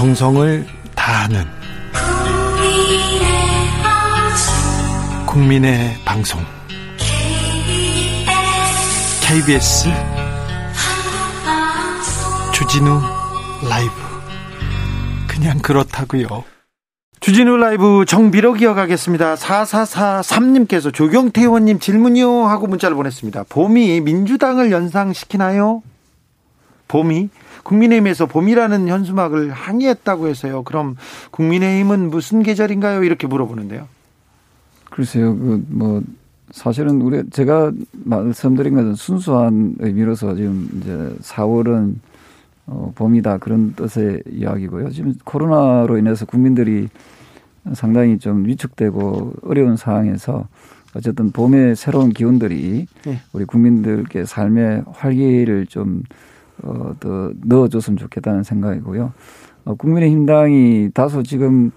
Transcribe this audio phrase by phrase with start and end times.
[0.00, 1.44] 정성을 다하는
[5.26, 6.40] 국민의 방송
[9.20, 9.90] KBS
[12.54, 12.98] 주진우
[13.68, 13.92] 라이브
[15.28, 16.44] 그냥 그렇다고요.
[17.20, 19.34] 주진우 라이브 정비록 이어가겠습니다.
[19.34, 23.44] 4443님께서 조경태 의원님 질문이요 하고 문자를 보냈습니다.
[23.50, 25.82] 봄이 민주당을 연상시키나요?
[26.88, 27.28] 봄이
[27.62, 30.62] 국민의힘에서 봄이라는 현수막을 항의했다고 해서요.
[30.62, 30.96] 그럼
[31.30, 33.04] 국민의힘은 무슨 계절인가요?
[33.04, 33.86] 이렇게 물어보는데요.
[34.90, 36.02] 글쎄요, 그 뭐
[36.50, 41.94] 사실은 우리 제가 말씀드린 것은 순수한 의미로서 지금 이제 4월은
[42.66, 44.90] 어, 봄이다 그런 뜻의 이야기고요.
[44.90, 46.88] 지금 코로나로 인해서 국민들이
[47.74, 50.48] 상당히 좀 위축되고 어려운 상황에서
[50.94, 53.20] 어쨌든 봄의 새로운 기운들이 네.
[53.32, 56.02] 우리 국민들께 삶의 활기를 좀
[56.62, 59.12] 어, 더 넣어줬으면 좋겠다는 생각이고요.
[59.64, 61.70] 어, 국민의힘당이 다소 지금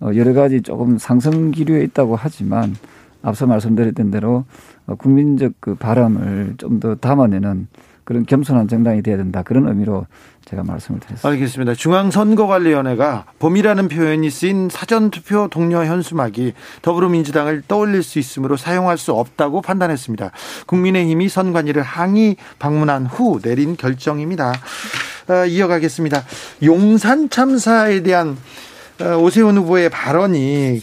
[0.00, 2.74] 어, 여러 가지 조금 상승 기류에 있다고 하지만
[3.22, 4.44] 앞서 말씀드렸던 대로
[4.86, 7.68] 어, 국민적 그 바람을 좀 더 담아내는
[8.04, 9.42] 그런 겸손한 정당이 돼야 된다.
[9.42, 10.06] 그런 의미로
[10.44, 11.28] 제가 말씀을 드렸습니다.
[11.28, 11.74] 알겠습니다.
[11.74, 20.30] 중앙선거관리위원회가 봄이라는 표현이 쓰인 사전투표 동료 현수막이 더불어민주당을 떠올릴 수 있으므로 사용할 수 없다고 판단했습니다.
[20.66, 24.52] 국민의힘이 선관위를 항의 방문한 후 내린 결정입니다.
[25.28, 26.24] 어, 이어가겠습니다.
[26.62, 28.36] 용산 참사에 대한
[29.00, 30.82] 어, 오세훈 후보의 발언이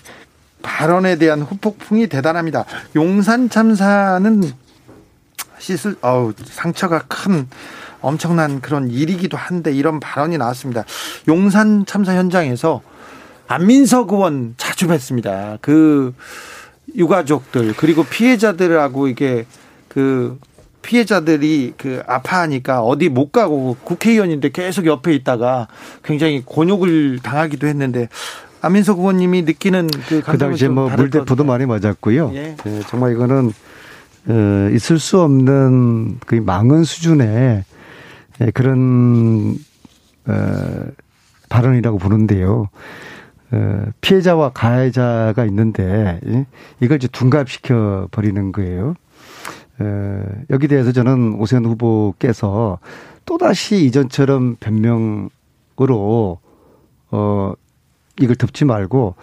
[0.62, 2.66] 발언에 대한 후폭풍이 대단합니다.
[2.96, 4.44] 용산 참사는
[5.58, 7.48] 씻을 어우 상처가 큰
[8.02, 10.86] 엄청난 그런 일이기도 한데 이런 발언이 나왔습니다.
[11.28, 12.82] 용산 참사 현장에서
[13.48, 15.58] 안민석 의원 자주 뵀습니다.
[15.62, 16.14] 그
[16.96, 19.46] 유가족들 그리고 피해자들하고 이게
[19.88, 20.38] 그
[20.82, 25.68] 피해자들이 그 아파하니까 어디 못 가고 국회의원인데 계속 옆에 있다가
[26.04, 28.08] 굉장히 곤욕을 당하기도 했는데
[28.62, 32.32] 안민석 의원님이 느끼는 그, 그 당시에 뭐 물대포도 많이 맞았고요.
[32.34, 32.56] 예.
[32.64, 33.52] 네, 정말 이거는
[34.28, 37.64] 어, 있을 수 없는 그 망언 수준의
[38.42, 39.58] 예, 그런
[40.28, 40.86] 어,
[41.50, 42.70] 발언이라고 보는데요.
[43.52, 46.46] 어, 피해자와 가해자가 있는데 예?
[46.80, 48.96] 이걸 이제 둔갑시켜 버리는 거예요.
[49.80, 52.80] 어, 여기 대해서 저는 오세훈 후보께서
[53.26, 56.40] 또다시 이전처럼 변명으로
[57.12, 57.54] 어
[58.20, 59.14] 이걸 덮지 말고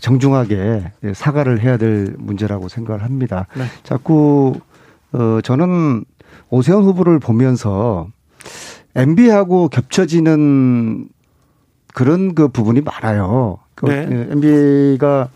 [0.00, 3.46] 정중하게 사과를 해야 될 문제라고 생각을 합니다.
[3.56, 3.64] 네.
[3.84, 4.54] 자꾸
[5.12, 6.04] 어 저는
[6.50, 8.08] 오세훈 후보를 보면서
[8.94, 11.08] MB하고 겹쳐지는
[11.92, 13.58] 그런 그 부분이 많아요.
[13.74, 14.28] 그 네.
[14.30, 15.28] MB가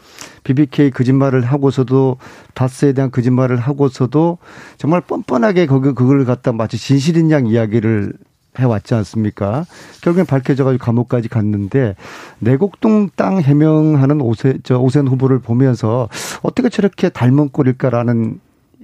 [0.45, 2.17] BBK 거짓말을 하고서도
[2.55, 4.39] 다스에 대한 거짓말을 하고서도
[4.79, 8.15] 정말 뻔뻔하게 거기 그걸 갖다 마치 진실인 양 이야기를
[8.59, 9.67] 해왔지 않습니까?
[10.01, 11.95] 결국엔 밝혀져가지고 감옥까지 갔는데
[12.41, 16.09] 내곡동 땅 해명하는 오세 저 오센 후보를 보면서
[16.43, 18.41] 어떻게 저렇게 닮은 꼴일까라는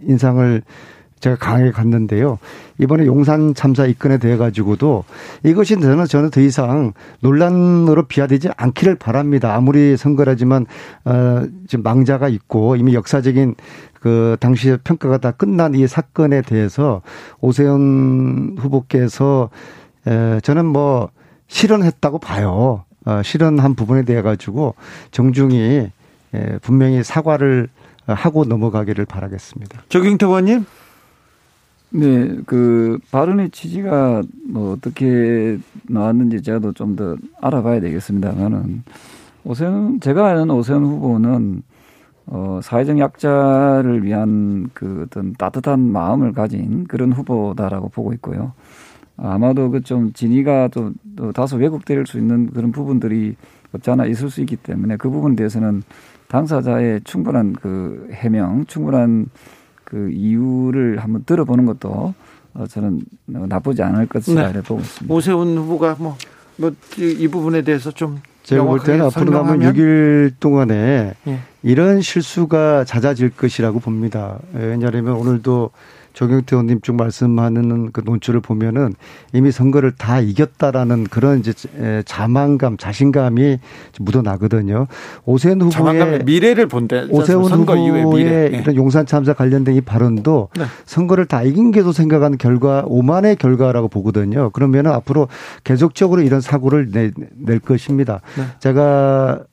[0.06, 0.62] 인상을
[1.20, 2.38] 제가 강하게 갔는데요.
[2.78, 5.04] 이번에 용산 참사 입건에 대해 가지고도
[5.42, 9.54] 이것이 저는 저는 더 이상 논란으로 비화되지 않기를 바랍니다.
[9.54, 10.66] 아무리 선거라지만
[11.04, 13.54] 어 지금 망자가 있고 이미 역사적인
[14.00, 17.00] 그 당시 평가가 다 끝난 이 사건에 대해서
[17.41, 19.48] 오세훈 후보께서
[20.06, 21.08] 에 저는 뭐
[21.48, 22.84] 실현했다고 봐요.
[23.06, 24.74] 어 실현한 부분에 대해 가지고
[25.10, 25.91] 정중히
[26.34, 27.69] 에 분명히 사과를
[28.06, 29.84] 하고 넘어가기를 바라겠습니다.
[29.88, 30.66] 조경태 의원님.
[31.94, 38.82] 네, 그 발언의 취지가 뭐 어떻게 나왔는지 제가 좀더 알아봐야 되겠습니다만은
[39.44, 41.62] 오세훈 제가 아는 오세훈 후보는
[42.27, 48.53] 어 사회적 약자를 위한 그 어떤 따뜻한 마음을 가진 그런 후보다라고 보고 있고요.
[49.16, 53.37] 아마도 그 좀 진위가 또, 또 다소 왜곡될 수 있는 그런 부분들이
[53.72, 55.83] 없지 않아 있을 수 있기 때문에 그 부분에 대해서는
[56.28, 59.27] 당사자의 충분한 그 해명, 충분한
[59.94, 62.15] 그 이유를 한번 들어보는 것도
[62.55, 64.60] 어, 저는 나쁘지 않을 것이라 네.
[64.60, 65.15] 보고 있습니다.
[65.15, 66.16] 오세훈 후보가 뭐,
[66.57, 71.39] 뭐, 이 부분에 대해서 좀 제가 볼 때는 앞으로 남은 6일 동안에 예.
[71.63, 74.41] 이런 실수가 잦아질 것이라고 봅니다.
[74.57, 75.71] 예, 왜냐하면 오늘도
[76.15, 78.95] 조경태 의원님 쭉 말씀하는 그 논조를 보면은
[79.33, 81.53] 이미 선거를 다 이겼다라는 그런 이제
[82.07, 83.59] 자만감, 자신감이
[84.01, 84.87] 묻어나거든요.
[85.25, 87.07] 오세훈 후보의 미래를 본대.
[87.11, 88.49] 오세훈 후보의 미래.
[88.49, 88.59] 네.
[88.59, 90.65] 이런 용산 참사 관련된 이 발언도 네.
[90.87, 94.51] 선거를 다 이긴 게도 생각하는 결과 오만의 결과라고 보거든요.
[94.51, 95.28] 그러면은 앞으로
[95.65, 98.21] 계속적으로 이런 사고를 내, 낼 것입니다.
[98.37, 98.45] 네.
[98.61, 99.45] 제가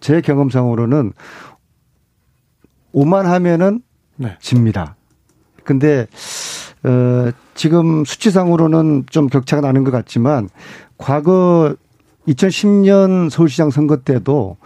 [0.00, 1.12] 제 경험상으로는
[2.92, 3.82] 오만하면은
[4.16, 4.36] 네.
[4.40, 4.96] 집니다.
[5.64, 6.06] 근데
[6.84, 10.48] 어 지금 수치상으로는 좀 격차가 나는 것 같지만
[10.98, 11.74] 과거
[12.28, 14.56] 2010년 서울시장 선거 때도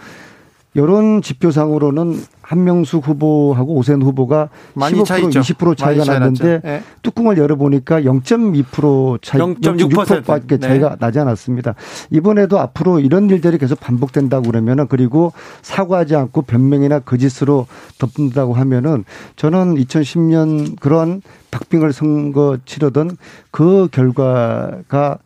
[0.77, 6.83] 여론 지표상으로는 한명숙 후보하고 오세훈 후보가 많이 15% 20% 차이가 났는데 네.
[7.03, 10.59] 뚜껑을 열어보니까 0.2% 차이, 0.6%밖에 네.
[10.59, 11.75] 차이가 나지 않았습니다.
[12.11, 15.33] 이번에도 앞으로 이런 일들이 계속 반복된다고 그러면은 그리고
[15.63, 17.67] 사과하지 않고 변명이나 거짓으로
[17.99, 19.05] 덮는다고 하면은
[19.35, 23.17] 저는 2010년 그런 박빙을 선거 치르던
[23.51, 25.19] 그 결과가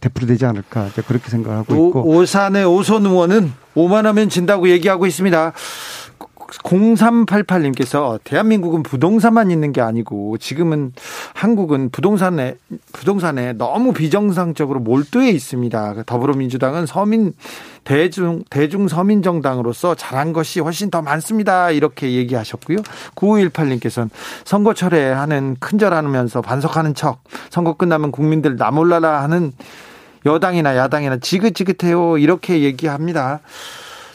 [0.00, 5.54] 되풀이되지 않을까 그렇게 생각하고 있고 오산의 오선 의원은 오만하면 진다고 얘기하고 있습니다.
[6.48, 10.92] 0388님께서 대한민국은 부동산만 있는 게 아니고 지금은
[11.34, 12.56] 한국은 부동산에
[12.92, 16.04] 부동산에 너무 비정상적으로 몰두해 있습니다.
[16.06, 17.34] 더불어민주당은 서민
[17.84, 21.70] 대중 대중 서민 정당으로서 잘한 것이 훨씬 더 많습니다.
[21.70, 22.78] 이렇게 얘기하셨고요.
[23.14, 24.10] 9518님께서는
[24.44, 29.52] 선거철에 하는 큰절하면서 반석하는 척 선거 끝나면 국민들 나몰라라 하는
[30.26, 32.18] 여당이나 야당이나 지긋지긋해요.
[32.18, 33.40] 이렇게 얘기합니다.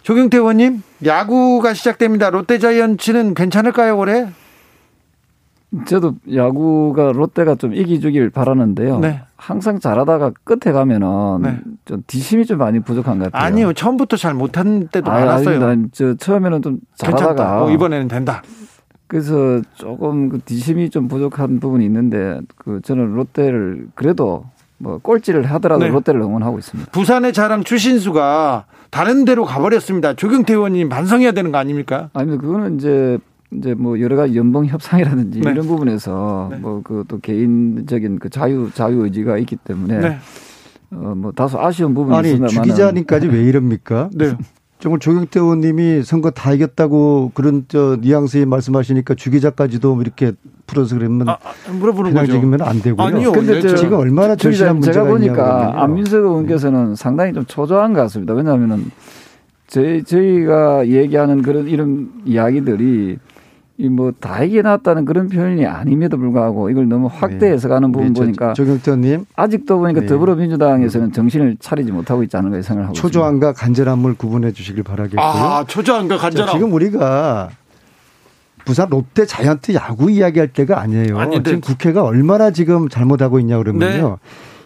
[0.03, 2.29] 조경태 의원님, 야구가 시작됩니다.
[2.29, 4.27] 롯데자이언츠는 괜찮을까요, 올해?
[5.87, 8.99] 저도 야구가 롯데가 좀 이기주길 바라는데요.
[8.99, 9.21] 네.
[9.37, 11.59] 항상 잘하다가 끝에 가면은 네.
[11.85, 13.47] 좀 뒷심이 좀 많이 부족한 것 같아요.
[13.47, 15.65] 아니요, 처음부터 잘 못한 때도 아, 많았어요.
[15.65, 18.43] 아니, 저 처음에는 좀 잘하다가 어, 이번에는 된다.
[19.07, 24.45] 그래서 조금 그 뒷심이 좀 부족한 부분이 있는데 그 저는 롯데를 그래도
[24.77, 25.89] 뭐 꼴찌를 하더라도 네.
[25.89, 26.91] 롯데를 응원하고 있습니다.
[26.91, 30.13] 부산의 자랑 추신수가 다른 데로 가버렸습니다.
[30.13, 32.11] 조경태 의원님 반성해야 되는 거 아닙니까?
[32.13, 33.17] 아니 그거는 이제
[33.51, 35.49] 이제 뭐 여러 가지 연봉 협상이라든지 네.
[35.49, 36.57] 이런 부분에서 네.
[36.57, 40.17] 뭐그 또 개인적인 그 자유 자유 의지가 있기 때문에 네.
[40.91, 44.11] 어뭐 다소 아쉬운 부분이 아니, 있습니다만 주 기자님까지 왜 이럽니까?
[44.13, 44.37] 네.
[44.83, 50.33] 정말 조경태 의원님이 선거 다 이겼다고 그런 저 뉘앙스에 말씀하시니까 주 기자까지도 이렇게
[50.67, 52.33] 풀어서 그러면 아, 아 물어보는 거죠.
[52.33, 53.07] 지금은 안 되고요.
[53.07, 53.31] 아니요.
[53.31, 58.33] 근데 저, 지금 얼마나 절실한 문제가 제가 보니까 안민석 의원께서는 상당히 좀 초조한 것 같습니다.
[58.33, 58.91] 왜냐하면은
[59.67, 63.19] 저희 저희가 얘기하는 그런 이런 이야기들이
[63.83, 69.25] 이뭐 다 이겨놨다는 그런 표현이 아님에도 불구하고 이걸 너무 확대해서 가는 부분 네, 보니까 조경태님
[69.35, 70.07] 아직도 보니까 네.
[70.07, 73.61] 더불어민주당에서는 정신을 차리지 못하고 있지 않은가 생각을 하고 초조함과 있습니다.
[73.61, 75.21] 간절함을 구분해 주시길 바라겠고요.
[75.21, 76.47] 아 초조함과 간절함.
[76.47, 77.49] 자, 지금 우리가
[78.63, 81.19] 부산 롯데 자이언트 야구 이야기할 때가 아니에요.
[81.19, 81.43] 아니, 네.
[81.43, 84.09] 지금 국회가 얼마나 지금 잘못하고 있냐 그러면요.
[84.09, 84.15] 네.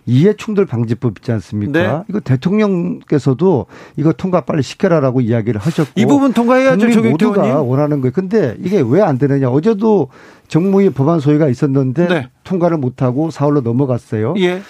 [0.07, 1.80] 이해충돌 방지법 있지 않습니까?
[1.80, 2.04] 네.
[2.09, 3.65] 이거 대통령께서도
[3.98, 6.88] 이거 통과 빨리 시켜라라고 이야기를 하셨고 이 부분 통과해야죠.
[6.88, 7.69] 국민 모두가 의원님.
[7.69, 8.12] 원하는 거예요.
[8.13, 9.50] 근데 이게 왜 안 되느냐?
[9.50, 10.07] 어제도
[10.48, 12.30] 정무위 법안 소위가 있었는데 네.
[12.44, 14.33] 통과를 못하고 사흘로 넘어갔어요.
[14.39, 14.62] 예.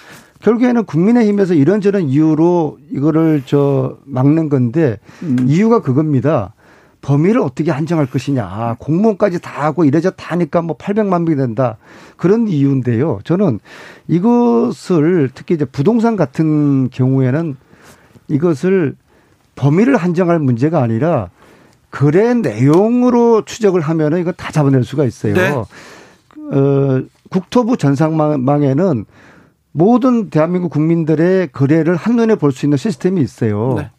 [0.42, 5.38] 결국에는 국민의힘에서 이런저런 이유로 이거를 저 막는 건데 음.
[5.48, 6.54] 이유가 그겁니다.
[7.02, 8.76] 범위를 어떻게 한정할 것이냐.
[8.80, 11.78] 공무원까지 다 하고 이래저 다 하니까 뭐 800만 명이 된다.
[12.18, 13.20] 그런 이유인데요.
[13.24, 13.60] 저는
[14.08, 17.56] 이것을 특히 이제 부동산 같은 경우에는
[18.28, 18.96] 이것을
[19.56, 21.30] 범위를 한정할 문제가 아니라
[21.92, 25.34] 거래 내용으로 추적을 하면은 이거 다 잡아낼 수가 있어요.
[25.34, 25.50] 네.
[25.50, 29.06] 어, 국토부 전상망에는
[29.72, 33.76] 모든 대한민국 국민들의 거래를 한눈에 볼 수 있는 시스템이 있어요.
[33.78, 33.90] 네.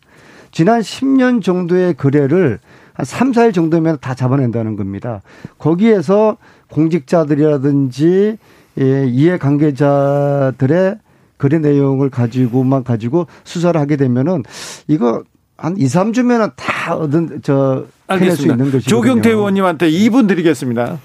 [0.50, 2.58] 지난 10년 정도의 거래를
[2.98, 5.22] 한 3, 4일 정도면 다 잡아낸다는 겁니다.
[5.58, 6.36] 거기에서
[6.68, 8.36] 공직자들이라든지
[8.80, 10.98] 예, 이해 관계자들의
[11.38, 14.42] 거래 내용을 가지고만 가지고 수사를 하게 되면은
[14.88, 15.22] 이거
[15.56, 18.90] 한 2, 3주면은 다 얻은 저 해낼 수 있는 것이죠.
[18.90, 20.98] 조경태 의원님한테 2분 드리겠습니다.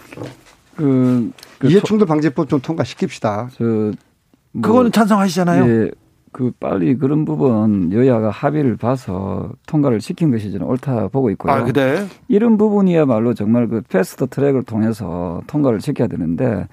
[0.76, 3.50] 그, 그 이해충돌 방지법 좀 통과시킵시다.
[3.56, 5.68] 저 뭐, 그거는 찬성하시잖아요.
[5.68, 5.92] 예,
[6.34, 11.54] 그 빨리 그런 부분 여야가 합의를 봐서 통과를 시킨 것이 저는 옳다 보고 있고요.
[11.54, 12.06] 아, 그래?
[12.28, 16.68] 이런 부분이야말로 정말 그 패스트 트랙을 통해서 통과를 시켜야 되는데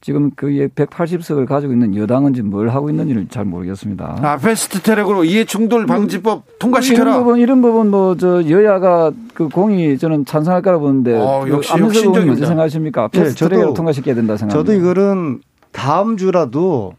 [0.00, 4.18] 지금 그 180석을 가지고 있는 여당은 지금 뭘 하고 있는지를 잘 모르겠습니다.
[4.22, 7.10] 아, 패스트 트랙으로 이해 충돌 방지법 뭐, 통과시켜라.
[7.10, 11.72] 이런 부분, 이런 부분 뭐 저 여야가 그 공히 저는 찬성할 거라 보는데 어, 역시
[11.72, 13.08] 혁신적인 어떻게 생각하십니까?
[13.12, 14.72] 네, 패스트 네, 트랙으로 통과시켜야 된다 생각합니다.
[14.72, 15.40] 저도 이거는
[15.72, 16.94] 다음 주라도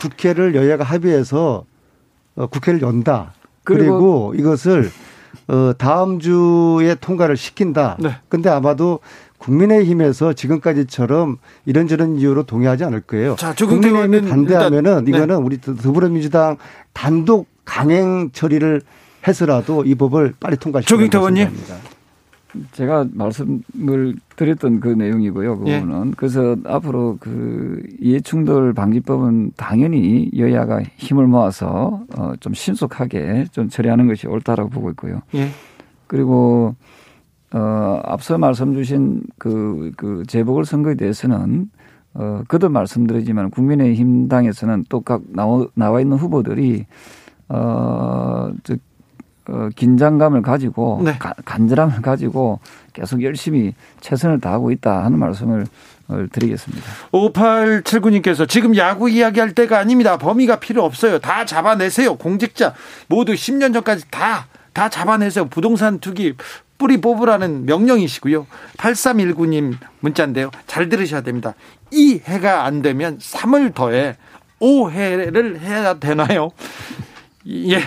[0.00, 1.64] 국회를 여야가 합의해서
[2.36, 3.34] 어, 국회를 연다.
[3.64, 4.90] 그리고, 그리고 이것을
[5.48, 7.96] 어, 다음 주에 통과를 시킨다.
[8.00, 8.16] 네.
[8.28, 9.00] 근데 아마도
[9.38, 13.36] 국민의힘에서 지금까지처럼 이런저런 이유로 동의하지 않을 거예요.
[13.36, 15.10] 자, 국민의힘이 반대하면은 네.
[15.10, 16.56] 이거는 우리 더불어민주당
[16.92, 18.82] 단독 강행 처리를
[19.26, 21.76] 해서라도 이 법을 빨리 통과시키는 것입니다.
[22.72, 25.58] 제가 말씀을 드렸던 그 내용이고요.
[25.58, 25.72] 그 예.
[25.74, 25.82] 예.
[26.16, 34.26] 그래서 앞으로 그 이해충돌 방지법은 당연히 여야가 힘을 모아서 어, 좀 신속하게 좀 처리하는 것이
[34.26, 35.22] 옳다라고 보고 있고요.
[35.34, 35.48] 예.
[36.06, 36.74] 그리고
[37.52, 41.70] 어, 앞서 말씀 주신 그, 그 재보궐 선거에 대해서는
[42.14, 46.86] 어, 그도 말씀드리지만 국민의힘 당에서는 또 각 나와, 나와 있는 후보들이
[47.48, 48.76] 어, 저,
[49.50, 51.16] 어, 긴장감을 가지고 네.
[51.18, 52.60] 가, 간절함을 가지고
[52.92, 55.66] 계속 열심히 최선을 다하고 있다 하는 말씀을
[56.32, 56.84] 드리겠습니다.
[57.12, 60.16] 5879님께서 지금 야구 이야기할 때가 아닙니다.
[60.18, 61.18] 범위가 필요 없어요.
[61.18, 62.16] 다 잡아내세요.
[62.16, 62.74] 공직자
[63.08, 65.46] 모두 10년 전까지 다, 다 잡아내세요.
[65.46, 66.34] 부동산 투기
[66.78, 68.46] 뿌리 뽑으라는 명령이시고요.
[68.78, 70.50] 8319님 문자인데요.
[70.66, 71.54] 잘 들으셔야 됩니다.
[71.92, 74.16] 이 해가 안 되면 3을 더해
[74.60, 76.50] 5해를 해야 되나요?
[77.48, 77.80] 예.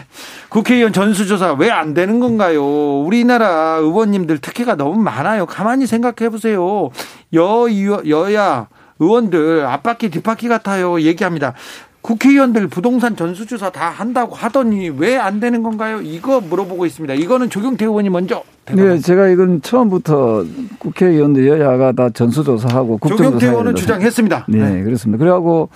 [0.50, 2.64] 국회의원 전수조사 왜 안 되는 건가요?
[3.02, 5.46] 우리나라 의원님들 특혜가 너무 많아요.
[5.46, 6.90] 가만히 생각해 보세요.
[7.36, 7.66] 여,
[8.08, 8.68] 여야
[9.00, 11.02] 의원들 앞바퀴 뒷바퀴 같아요.
[11.02, 11.54] 얘기합니다.
[12.02, 16.02] 국회의원들 부동산 전수조사 다 한다고 하더니 왜 안 되는 건가요?
[16.02, 17.14] 이거 물어보고 있습니다.
[17.14, 18.44] 이거는 조경태 의원이 먼저.
[18.72, 20.44] 네, 제가 이건 처음부터
[20.80, 23.24] 국회의원들 여야가 다 전수조사하고 국정조사.
[23.30, 24.46] 조경태 의원은 주장했습니다.
[24.50, 24.84] 네, 네.
[24.84, 25.18] 그렇습니다.
[25.18, 25.70] 그래갖고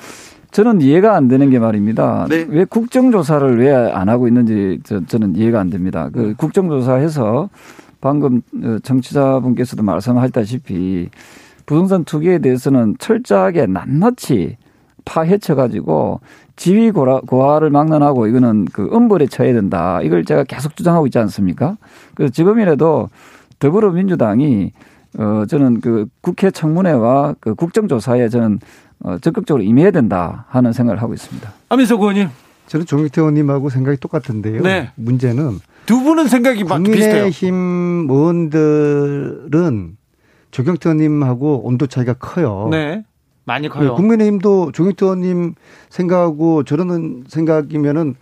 [0.51, 2.25] 저는 이해가 안 되는 게 말입니다.
[2.29, 2.45] 네.
[2.49, 6.09] 왜 국정조사를 왜 안 하고 있는지 저, 는 이해가 안 됩니다.
[6.11, 6.33] 그 네.
[6.37, 7.49] 국정조사해서
[8.01, 11.09] 방금 어, 정치자분께서도 말씀하셨다시피
[11.65, 14.57] 부동산 투기에 대해서는 철저하게 낱낱이
[15.05, 16.21] 파헤쳐 가지고
[16.55, 20.01] 지위 고하를 막론하고 이거는 그 엄벌에 처해야 된다.
[20.01, 21.77] 이걸 제가 계속 주장하고 있지 않습니까?
[22.15, 23.09] 그래서 지금이라도
[23.59, 24.71] 더불어민주당이
[25.17, 28.59] 어 저는 그 국회 청문회와 그 국정조사에 저는
[29.03, 31.51] 어, 적극적으로 임해야 된다 하는 생각을 하고 있습니다.
[31.69, 32.29] 아민석 의원님.
[32.67, 34.61] 저는 종익태 의원님하고 생각이 똑같은데요.
[34.61, 34.91] 네.
[34.95, 39.97] 문제는 두 분은 생각이 국민의힘 의원들은
[40.51, 42.67] 조경태 의원님하고 온도 차이가 커요.
[42.71, 43.03] 네.
[43.45, 43.95] 많이 커요.
[43.95, 45.53] 국민의힘도 조경태 의원님
[45.89, 48.15] 생각하고 저러는 생각이면은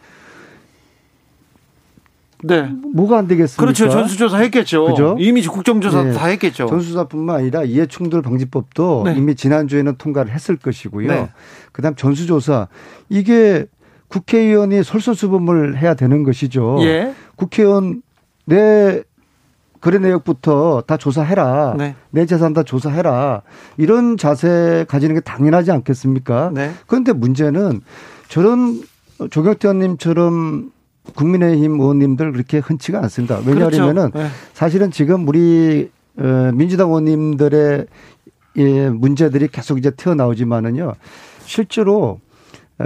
[2.48, 2.70] 네.
[2.94, 3.62] 뭐가 안 되겠습니까?
[3.62, 3.90] 그렇죠.
[3.90, 4.86] 전수조사 했겠죠.
[4.86, 5.16] 그죠?
[5.20, 6.14] 이미 국정조사 네.
[6.14, 6.68] 다 했겠죠.
[6.68, 9.16] 전수조사뿐만 아니라 이해충돌 방지법도 네.
[9.18, 11.08] 이미 지난주에는 통과를 했을 것이고요.
[11.08, 11.30] 네.
[11.72, 12.68] 그다음 전수조사
[13.10, 13.66] 이게
[14.08, 16.78] 국회의원이 솔선수범을 해야 되는 것이죠.
[16.82, 17.14] 예.
[17.36, 18.04] 국회의원
[18.46, 19.02] 내
[19.82, 21.76] 거래 내역부터 다 조사해라.
[21.78, 21.96] 네.
[22.12, 23.42] 내 재산 다 조사해라.
[23.78, 26.52] 이런 자세 가지는 게 당연하지 않겠습니까?
[26.54, 26.72] 네.
[26.88, 27.82] 그런데 문제는
[28.28, 28.82] 저런
[29.30, 30.72] 조경태 의원님처럼
[31.14, 33.40] 국민의힘 의원님들 그렇게 흔치가 않습니다.
[33.46, 34.18] 왜냐하면은 그렇죠.
[34.18, 34.28] 네.
[34.54, 37.86] 사실은 지금 우리 어, 민주당 의원님들의
[38.58, 40.94] 예, 문제들이 계속 이제 튀어나오지만은요.
[41.46, 42.20] 실제로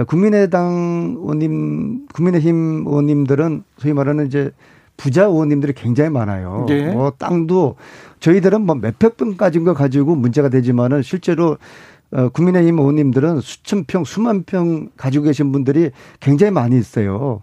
[0.06, 4.50] 국민의당 의원님, 국민의힘 의원님들은 소위 말하는 이제
[4.96, 6.66] 부자 의원님들이 굉장히 많아요.
[6.68, 6.92] 네.
[6.92, 7.76] 뭐 땅도
[8.20, 11.56] 저희들은 뭐 몇백 평까지인 거 가지고 문제가 되지만은 실제로
[12.12, 17.42] 어, 국민의힘 의원님들은 수천 평, 수만 평 가지고 계신 분들이 굉장히 많이 있어요.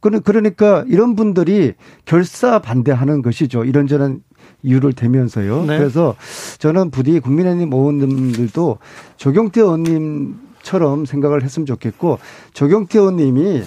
[0.00, 3.64] 그러니까 이런 분들이 결사 반대하는 것이죠.
[3.64, 4.22] 이런저런
[4.62, 5.64] 이유를 대면서요.
[5.66, 5.78] 네.
[5.78, 6.16] 그래서
[6.58, 8.78] 저는 부디 국민의힘 의원님들도
[9.16, 12.18] 조경태 의원님처럼 생각을 했으면 좋겠고
[12.52, 13.62] 조경태 의원님이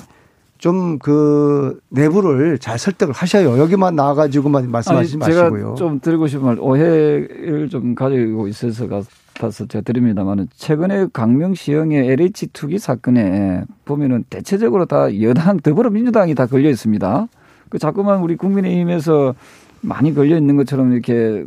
[0.57, 3.57] 좀 그 내부를 잘 설득을 하셔요.
[3.59, 5.75] 여기만 나와가지고만 말씀하시지 아니, 제가 마시고요.
[5.75, 9.01] 좀 드리고 싶은 말 오해를 좀 가지고 있어서가
[9.33, 16.69] 같아서 제가 드립니다만은 최근에 강명시형의 LH 투기 사건에 보면은 대체적으로 다 여당 더불어민주당이 다 걸려
[16.69, 17.27] 있습니다.
[17.69, 19.35] 그 자꾸만 우리 국민의힘에서
[19.81, 21.45] 많이 걸려 있는 것처럼 이렇게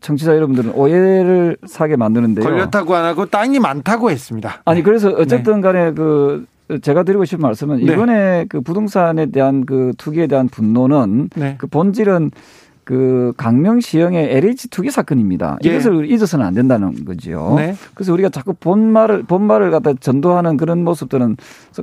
[0.00, 2.44] 청취자 여러분들은 오해를 사게 만드는데요.
[2.44, 4.62] 걸렸다고 안 하고 땅이 많다고 했습니다.
[4.64, 6.46] 아니 그래서 어쨌든 간에 그
[6.82, 7.92] 제가 드리고 싶은 말씀은 네.
[7.92, 11.54] 이번에 그 부동산에 대한 그 투기에 대한 분노는 네.
[11.58, 12.30] 그 본질은
[12.86, 15.58] 그 강명시형의 LH 투기 사건입니다.
[15.64, 15.70] 예.
[15.70, 17.54] 이것을 잊어서는 안 된다는 거지요.
[17.56, 17.74] 네.
[17.94, 21.36] 그래서 우리가 자꾸 본말을 본말을 갖다 전도하는 그런 모습들은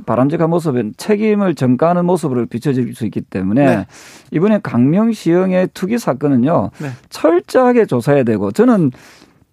[0.06, 3.86] 바람직한 모습은 책임을 전가하는 모습으로 비춰질 수 있기 때문에 네.
[4.30, 6.88] 이번에 강명시형의 투기 사건은요 네.
[7.10, 8.90] 철저하게 조사해야 되고 저는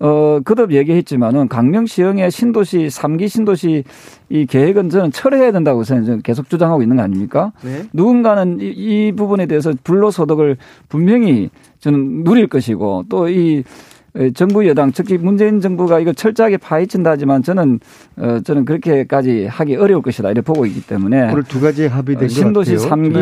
[0.02, 3.84] 어, 그듭 얘기했지만은 강명시형의 신도시 3기 신도시
[4.30, 7.52] 이 계획은 저는 철회해야 된다고 저는 계속 주장하고 있는 거 아닙니까?
[7.64, 7.84] 네.
[7.94, 10.58] 누군가는 이, 이 부분에 대해서 불로소득을
[10.90, 13.64] 분명히 저는 누릴 것이고 또이
[14.34, 17.80] 정부 여당 특히 문재인 정부가 이거 철저하게 파헤친다 하지만 저는
[18.18, 22.76] 어 저는 그렇게까지 하기 어려울 것이다 이렇게 보고 있기 때문에 오늘 두 가지 합의된 신도시
[22.76, 23.14] 3기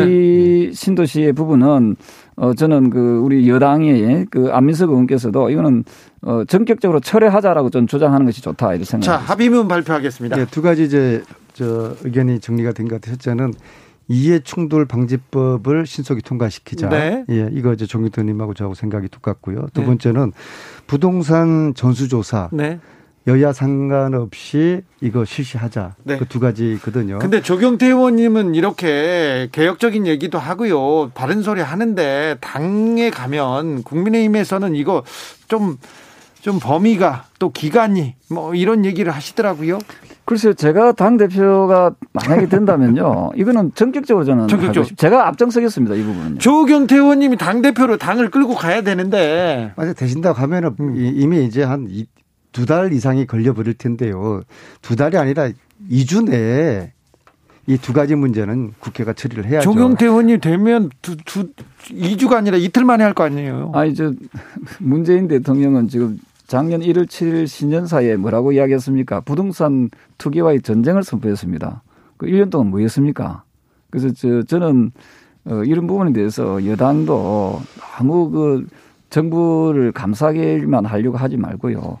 [0.68, 0.72] 네.
[0.72, 1.96] 신도시의 부분은
[2.36, 5.84] 어 저는 그 우리 여당의 그 안민석 의원께서도 이거는
[6.22, 9.26] 어, 전격적으로 철회하자라고 좀 주장하는 것이 좋다 이렇게 생각합니다.
[9.26, 10.36] 자 합의문 발표하겠습니다.
[10.36, 13.16] 네, 두 가지 이제 저 의견이 정리가 된 것 같아요.
[13.16, 13.52] 첫째는
[14.10, 16.88] 이해 충돌 방지법을 신속히 통과시키자.
[16.88, 17.24] 네.
[17.30, 19.68] 예, 이거 이제 정규태님하고 저하고 생각이 똑같고요.
[19.72, 19.86] 두 네.
[19.86, 20.32] 번째는
[20.88, 22.48] 부동산 전수조사.
[22.52, 22.80] 네.
[23.28, 25.94] 여야 상관없이 이거 실시하자.
[26.02, 26.18] 네.
[26.18, 27.20] 그 두 가지거든요.
[27.20, 31.10] 근데 조경태 의원님은 이렇게 개혁적인 얘기도 하고요.
[31.14, 35.04] 바른 소리 하는데 당에 가면 국민의힘에서는 이거
[35.46, 35.76] 좀
[36.40, 39.78] 좀 범위가 또 기간이 뭐 이런 얘기를 하시더라고요.
[40.24, 46.38] 글쎄요, 제가 당 대표가 만약에 된다면요, 이거는 전격적으로 저는 전격적으로 제가 앞장서겠습니다 이 부분은.
[46.38, 49.72] 조경태 의원님이 당 대표로 당을 끌고 가야 되는데.
[49.76, 50.94] 맞아 되신다고 하면은 음.
[50.96, 51.88] 이미 이제 한
[52.52, 54.42] 두 달 이상이 걸려버릴 텐데요.
[54.82, 55.50] 두 달이 아니라
[55.88, 56.92] 2주 내에
[57.68, 59.70] 이두 가지 문제는 국회가 처리를 해야죠.
[59.70, 61.50] 조경태 의원이 되면 두, 두,
[61.90, 63.70] 2주가 아니라 이틀 만에 할 거 아니에요.
[63.72, 64.12] 아니, 저,
[64.80, 66.18] 문재인 대통령은 지금
[66.50, 69.20] 작년 1월 7일 신년사에 뭐라고 이야기했습니까?
[69.20, 69.88] 부동산
[70.18, 71.80] 투기와의 전쟁을 선포했습니다.
[72.16, 73.44] 그 1년 동안 뭐 했습니까?
[73.88, 74.90] 그래서 저, 저는
[75.44, 77.62] 어, 이런 부분에 대해서 여당도
[77.96, 78.66] 너무 그
[79.10, 82.00] 정부를 감싸기만 하려고 하지 말고요.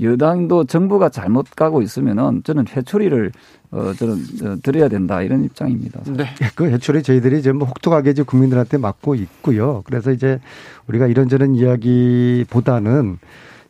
[0.00, 3.32] 여당도 정부가 잘못 가고 있으면은 저는 회초리를
[3.72, 4.14] 어 저는
[4.44, 6.02] 어, 드려야 된다 이런 입장입니다.
[6.04, 6.26] 네.
[6.54, 9.82] 그 회초리 저희들이 전부 혹독하게 이제 국민들한테 맞고 있고요.
[9.84, 10.38] 그래서 이제
[10.86, 13.18] 우리가 이런저런 이야기보다는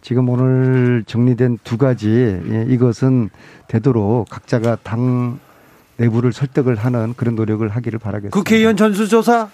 [0.09, 3.29] 지금 오늘 정리된 두 가지 예, 이것은
[3.67, 5.39] 되도록 각자가 당
[5.99, 8.35] 내부를 설득을 하는 그런 노력을 하기를 바라겠습니다.
[8.35, 9.51] 국회의원 전수조사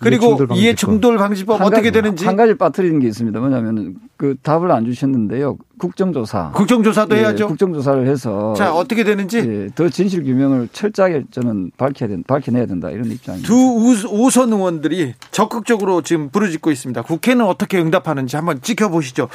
[0.00, 3.38] 그리고 이해 충돌 방지법 어떻게 되는지 한 가지 빠뜨리는 게 있습니다.
[3.40, 5.58] 뭐냐면 그 답을 안 주셨는데요.
[5.78, 6.52] 국정조사.
[6.54, 7.46] 국정조사도 예, 해야죠.
[7.48, 12.90] 국정조사를 해서 자 어떻게 되는지 예, 더 진실 규명을 철저하게 저는 밝혀야 된 밝혀내야 된다
[12.90, 13.46] 이런 입장입니다.
[13.46, 17.02] 두 오선 의원들이 적극적으로 지금 부르짖고 있습니다.
[17.02, 19.28] 국회는 어떻게 응답하는지 한번 지켜보시죠.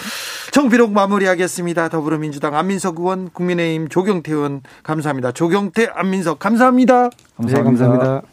[0.51, 1.89] 정비록 마무리하겠습니다.
[1.89, 5.32] 더불어민주당 안민석 의원, 국민의힘 조경태 의원 감사합니다.
[5.32, 7.10] 조경태, 안민석 감사합니다.
[7.38, 7.58] 감사합니다.
[7.58, 8.32] 네, 감사합니다.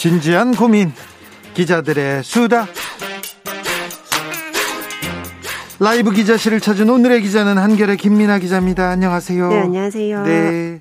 [0.00, 0.90] 진지한 고민
[1.52, 2.66] 기자들의 수다
[5.78, 8.88] 라이브 기자실을 찾은 오늘의 기자는 한결의 김민아 기자입니다.
[8.88, 9.48] 안녕하세요.
[9.50, 10.22] 네, 안녕하세요.
[10.22, 10.80] 네.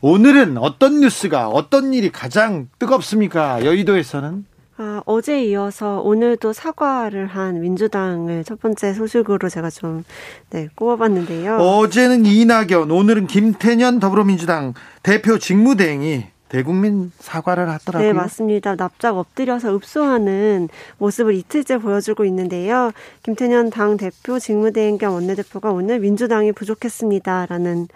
[0.00, 3.66] 오늘은 어떤 뉴스가 어떤 일이 가장 뜨겁습니까?
[3.66, 4.46] 여의도에서는
[4.78, 10.04] 아, 어제 이어서 오늘도 사과를 한 민주당을 첫 번째 소식으로 제가 좀
[10.48, 11.58] 네, 꼽아봤는데요.
[11.58, 14.72] 어제는 이낙연, 오늘은 김태년 더불어민주당
[15.02, 18.06] 대표 직무대행이 대국민 사과를 하더라고요.
[18.06, 18.76] 네, 맞습니다.
[18.76, 22.92] 납작 엎드려서 읍소하는 모습을 이틀째 보여주고 있는데요.
[23.22, 27.88] 김태년 당 대표 직무대행 겸 원내대표가 오늘 민주당이 부족했습니다라는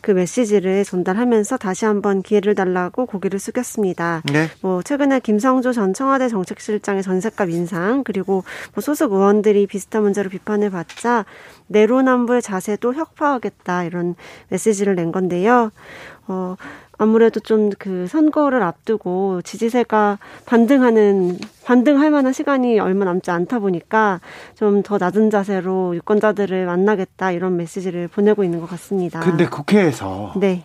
[0.00, 4.22] 그 메시지를 전달하면서 다시 한번 기회를 달라고 고개를 숙였습니다.
[4.32, 4.48] 네.
[4.60, 10.70] 뭐 최근에 김성조 전 청와대 정책실장의 전세값 인상 그리고 뭐 소속 의원들이 비슷한 문제로 비판을
[10.70, 11.24] 받자
[11.66, 14.14] 내로남불 자세도 혁파하겠다 이런
[14.48, 15.72] 메시지를 낸 건데요.
[16.28, 16.56] 어,
[16.98, 24.20] 아무래도 좀 그 선거를 앞두고 지지세가 반등하는 반등할 만한 시간이 얼마 남지 않다 보니까
[24.54, 29.20] 좀 더 낮은 자세로 유권자들을 만나겠다 이런 메시지를 보내고 있는 것 같습니다.
[29.20, 30.64] 근데 국회에서 네.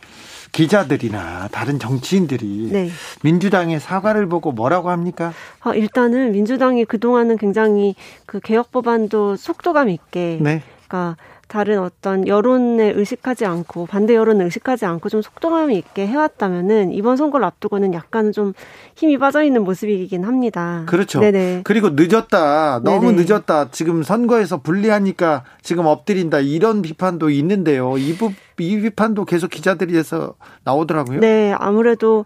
[0.52, 2.90] 기자들이나 다른 정치인들이 네.
[3.24, 5.34] 민주당의 사과를 보고 뭐라고 합니까?
[5.62, 10.62] 아, 일단은 민주당이 그동안은 굉장히 그 개혁 법안도 속도감 있게 네.
[10.88, 11.16] 그러니까
[11.52, 17.46] 다른 어떤 여론에 의식하지 않고 반대 여론을 의식하지 않고 좀 속도감 있게 해왔다면은 이번 선거를
[17.46, 18.54] 앞두고는 약간 좀
[18.96, 20.86] 힘이 빠져 있는 모습이긴 합니다.
[20.88, 21.20] 그렇죠.
[21.20, 21.64] 네네.
[21.66, 23.24] 그리고 늦었다, 너무 네네.
[23.24, 23.70] 늦었다.
[23.70, 27.98] 지금 선거에서 불리하니까 지금 엎드린다 이런 비판도 있는데요.
[27.98, 31.20] 이, 부, 이 비판도 계속 기자들이 해서 나오더라고요.
[31.20, 32.24] 네, 아무래도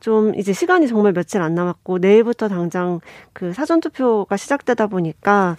[0.00, 2.98] 좀 이제 시간이 정말 며칠 안 남았고 내일부터 당장
[3.32, 5.58] 그 사전 투표가 시작되다 보니까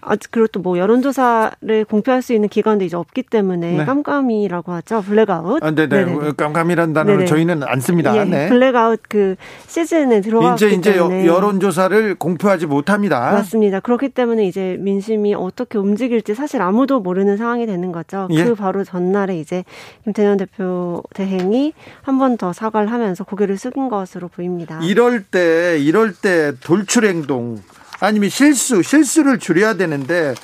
[0.00, 3.84] 아, 그리고 또 뭐 여론조사를 공표할 수 있는 기관도 이제 없기 때문에 네.
[3.84, 5.02] 깜깜이라고 하죠.
[5.02, 5.62] 블랙아웃.
[5.62, 6.04] 아, 네네.
[6.04, 6.32] 네네.
[6.36, 7.26] 깜깜이란 단어를 네네.
[7.28, 8.16] 저희는 안 씁니다.
[8.16, 8.48] 예, 네.
[8.48, 13.32] 블랙아웃 그 시즌에 들어가기 이제 이제 여론조사를 공표하지 못합니다.
[13.32, 13.80] 맞습니다.
[13.80, 18.28] 그렇기 때문에 이제 민심이 어떻게 움직일지 사실 아무도 모르는 상황이 되는 거죠.
[18.30, 18.44] 예.
[18.44, 19.64] 그 바로 전날에 이제
[20.04, 24.78] 김태년 대표 대행이 한 번 더 사과를 하면서 고개를 숙인 것으로 보입니다.
[24.82, 27.58] 이럴 때 이럴 때 돌출 행동
[28.00, 30.34] 아니면 실수, 실수를 줄여야 되는데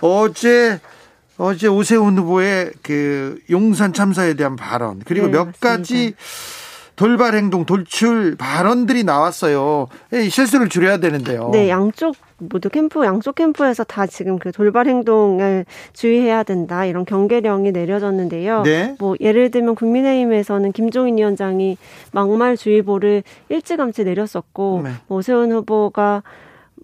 [0.00, 0.80] 어제
[1.36, 5.68] 어제 오세훈 후보의 그 용산 참사에 대한 발언 그리고 네, 몇 맞습니다.
[5.68, 6.14] 가지
[6.96, 9.88] 돌발 행동, 돌출 발언들이 나왔어요.
[10.28, 11.48] 실수를 줄여야 되는데요.
[11.50, 17.72] 네, 양쪽 모두 캠프 양쪽 캠프에서 다 지금 그 돌발 행동을 주의해야 된다 이런 경계령이
[17.72, 18.62] 내려졌는데요.
[18.64, 18.96] 네.
[18.98, 21.78] 뭐 예를 들면 국민의힘에서는 김종인 위원장이
[22.12, 24.90] 막말 주의보를 일찌감치 내렸었고 네.
[25.06, 26.22] 뭐 오세훈 후보가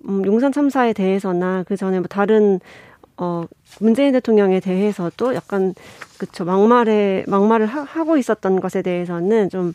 [0.09, 2.61] 음, 용산 참사에 대해서나 그 전에 뭐 다른
[3.17, 3.45] 어
[3.81, 5.75] 문재인 대통령에 대해서도 약간
[6.19, 9.73] 그쵸 막말에 막말을 하, 고 있었던 것에 대해서는 좀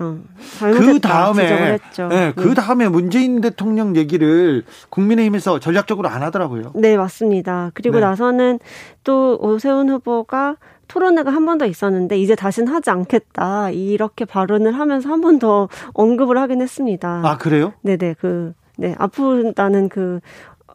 [0.00, 0.16] 어,
[0.60, 1.76] 그 다음에
[2.08, 2.54] 네, 그 네.
[2.54, 6.70] 다음에 문재인 대통령 얘기를 국민의힘에서 전략적으로 안 하더라고요.
[6.76, 7.72] 네, 맞습니다.
[7.74, 8.02] 그리고 네.
[8.02, 8.60] 나서는
[9.02, 10.54] 또 오세훈 후보가
[10.86, 15.68] 토론회가 한 번 더 있었는데 이제 다시는 하지 않겠다 이렇게 발언을 하면서 한 번 더
[15.94, 17.20] 언급을 하긴 했습니다.
[17.24, 17.72] 아 그래요?
[17.82, 20.20] 네네 그 네, 아프다는 그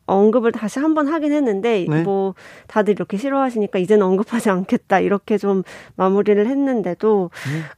[0.06, 2.04] 언급을 다시 한 번 하긴 했는데 네.
[2.04, 2.36] 뭐
[2.68, 5.64] 다들 이렇게 싫어하시니까 이제는 언급하지 않겠다 이렇게 좀
[5.96, 7.32] 마무리를 했는데도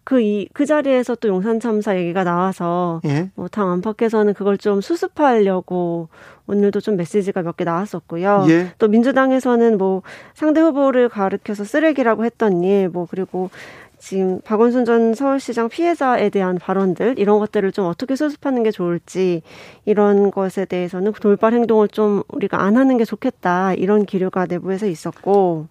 [0.04, 0.46] 그이그 네.
[0.48, 3.30] 그, 그 자리에서 또 용산 참사 얘기가 나와서 예.
[3.36, 6.10] 뭐당 안팎에서는 그걸 좀 수습하려고
[6.48, 8.46] 오늘도 좀 메시지가 몇 개 나왔었고요.
[8.50, 8.72] 예.
[8.80, 10.02] 또 민주당에서는 뭐
[10.34, 13.52] 상대 후보를 가르켜서 쓰레기라고 했던 일, 뭐 그리고
[14.06, 19.42] 지금 박원순 전 서울시장 피해자에 대한 발언들 이런 것들을 좀 어떻게 수습하는 게 좋을지
[19.84, 25.70] 이런 것에 대해서는 돌발 행동을 좀 우리가 안 하는 게 좋겠다 이런 기류가 내부에서 있었고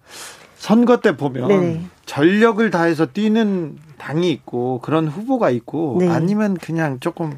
[0.57, 1.85] 선거 때 보면 네네.
[2.05, 6.09] 전력을 다해서 뛰는 당이 있고 그런 후보가 있고 네.
[6.09, 7.37] 아니면 그냥 조금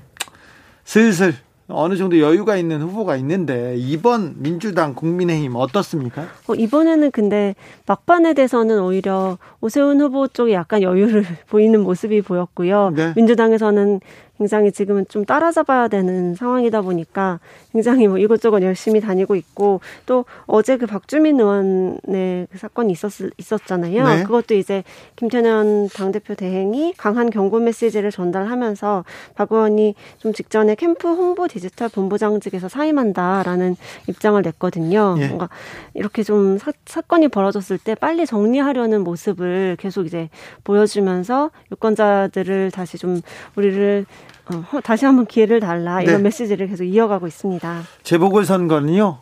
[0.84, 1.36] 슬슬
[1.70, 6.26] 어느 정도 여유가 있는 후보가 있는데 이번 민주당 국민의힘 어떻습니까?
[6.48, 12.94] 어, 이번에는 근데 막판에 대해서는 오히려 오세훈 후보 쪽에 약간 여유를 보이는 모습이 보였고요.
[12.96, 13.14] 네.
[13.16, 14.00] 민주당에서는
[14.38, 17.40] 굉장히 지금은 좀 따라잡아야 되는 상황이다 보니까
[17.74, 24.08] 굉장히 뭐 이것저것 열심히 다니고 있고 또 어제 그 박주민 의원의 그 사건이 있었, 있었잖아요.
[24.08, 24.24] 네.
[24.24, 24.84] 그것도 이제
[25.16, 32.70] 김태년 당대표 대행이 강한 경고 메시지를 전달하면서 박 의원이 좀 직전에 캠프 홍보 디지털 본부장직에서
[32.70, 33.76] 사임한다라는
[34.08, 35.16] 입장을 냈거든요.
[35.20, 35.28] 예.
[35.28, 35.50] 뭔가
[35.94, 40.30] 이렇게 좀 사, 사건이 벌어졌을 때 빨리 정리하려는 모습을 계속 이제
[40.64, 43.22] 보여주면서 유권자들을 다시 좀
[43.56, 44.06] 우리를
[44.56, 46.24] 어, 다시 한번 기회를 달라 이런 네.
[46.24, 47.84] 메시지를 계속 이어가고 있습니다.
[48.04, 49.20] 재보궐 선거는요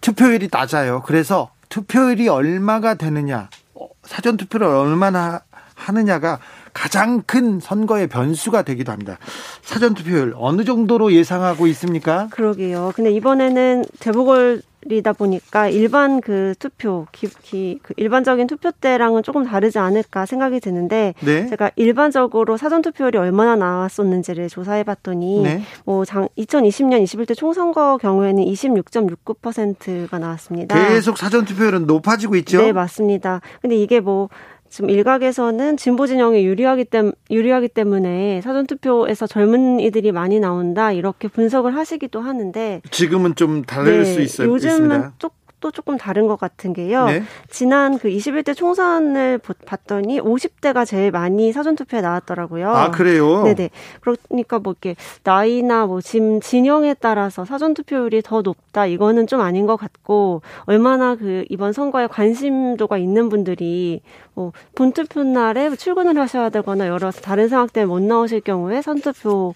[0.00, 1.02] 투표율이 낮아요.
[1.04, 5.40] 그래서 투표율이 얼마가 되느냐, 어, 사전 투표를 얼마나
[5.74, 6.38] 하느냐가
[6.72, 9.18] 가장 큰 선거의 변수가 되기도 합니다.
[9.62, 12.28] 사전 투표율 어느 정도로 예상하고 있습니까?
[12.30, 12.92] 그러게요.
[12.94, 14.62] 근데 이번에는 재보궐
[14.96, 20.60] 이다 보니까 일반 그 투표 기, 기, 그 일반적인 투표 때랑은 조금 다르지 않을까 생각이
[20.60, 21.46] 드는데 네.
[21.48, 25.62] 제가 일반적으로 사전 투표율이 얼마나 나왔었는지를 조사해 봤더니 네.
[25.84, 30.88] 뭐 장, 2020년 21대 총선거 경우에는 26.69%가 나왔습니다.
[30.88, 32.58] 계속 사전 투표율은 높아지고 있죠?
[32.58, 33.40] 네, 맞습니다.
[33.60, 34.28] 근데 이게 뭐
[34.68, 41.74] 지금 일각에서는 진보 진영에 유리하기, 때, 유리하기 때문에 사전투표에서 젊은 이들이 많이 나온다 이렇게 분석을
[41.74, 44.48] 하시기도 하는데 지금은 좀 다를 네, 수 있어요.
[44.48, 45.12] 요즘은 있습니다.
[45.60, 47.06] 또 조금 다른 것 같은 게요.
[47.06, 47.22] 네.
[47.50, 52.70] 지난 그 21대 총선을 봤더니 50대가 제일 많이 사전투표에 나왔더라고요.
[52.70, 53.42] 아, 그래요?
[53.42, 53.70] 네네.
[54.00, 58.86] 그러니까 뭐 이렇게 나이나 뭐 진, 진영에 따라서 사전투표율이 더 높다.
[58.86, 64.00] 이거는 좀 아닌 것 같고, 얼마나 그 이번 선거에 관심도가 있는 분들이
[64.34, 69.54] 뭐 본투표 날에 출근을 하셔야 되거나 여러 다른 상황 때문에 못 나오실 경우에 선투표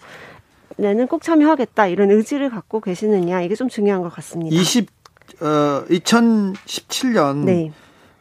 [0.77, 4.55] 내는 꼭 참여하겠다 이런 의지를 갖고 계시느냐 이게 좀 중요한 것 같습니다.
[4.55, 5.02] 20
[5.41, 7.71] 어, 2017년 네.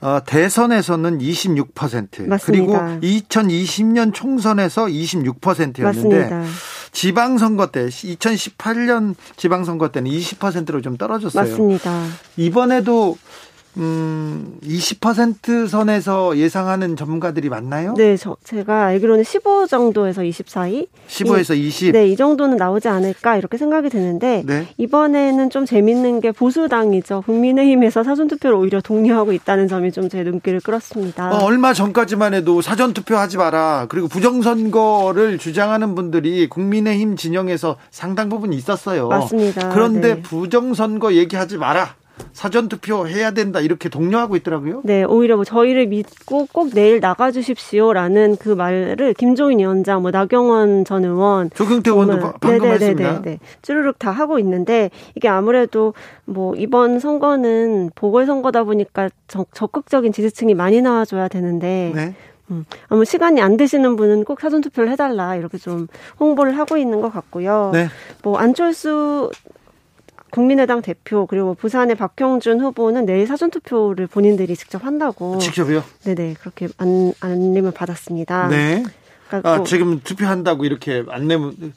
[0.01, 2.41] 어, 대선에서는 26% 맞습니다.
[2.41, 6.43] 그리고 2020년 총선에서 26%였는데 맞습니다.
[6.91, 11.45] 지방선거 때 2018년 지방선거 때는 20%로 좀 떨어졌어요.
[11.45, 12.05] 맞습니다.
[12.37, 13.17] 이번에도
[13.79, 17.95] 음, 20% 선에서 예상하는 전문가들이 많나요?
[17.97, 20.87] 네, 저, 제가 알기로는 15 정도에서 20 사이?
[21.09, 21.93] 15에서 20?
[21.93, 24.69] 네, 이 정도는 나오지 않을까 이렇게 생각이 드는데 네.
[24.77, 27.23] 이번에는 좀 재밌는 게 보수당이죠.
[27.27, 31.31] 국민의힘에서 사전투표를 오히려 독려하고 있다는 점이 좀 제 눈길을 끌었습니다.
[31.33, 33.87] 어, 얼마 전까지만 해도 사전투표 하지 마라.
[33.89, 39.09] 그리고 부정선거를 주장하는 분들이 국민의힘 진영에서 상당 부분 있었어요.
[39.09, 39.71] 맞습니다.
[39.71, 40.23] 그런데 네.
[40.23, 41.95] 부정선거 얘기하지 마라.
[42.33, 44.83] 사전 투표 해야 된다 이렇게 독려하고 있더라고요.
[44.85, 50.85] 네, 오히려 뭐 저희를 믿고 꼭 내일 나가 주십시오라는 그 말을 김종인 위원장, 뭐 나경원
[50.85, 53.23] 전 의원, 조경태 의원도 방금 했습니다.
[53.23, 55.95] 네, 쭈르륵 다 하고 있는데 이게 아무래도
[56.25, 61.93] 뭐 이번 선거는 보궐 선거다 보니까 적 극적인 지지층이 많이 나와줘야 되는데.
[61.95, 62.15] 네.
[62.51, 65.87] 음, 아무 시간이 안 되시는 분은 꼭 사전 투표를 해달라 이렇게 좀
[66.21, 67.71] 홍보를 하고 있는 것 같고요.
[67.73, 67.89] 네.
[68.23, 69.31] 뭐 안철수
[70.33, 75.37] 국민의당 대표 그리고 부산의 박형준 후보는 내일 사전 투표를 본인들이 직접 한다고.
[75.39, 75.85] 직접요?
[76.05, 78.49] 네네 그렇게 안, 안내을 받았습니다.
[78.49, 78.83] 네.
[79.29, 81.75] 그러니까 아, 지금 투표한다고 이렇게 안내문.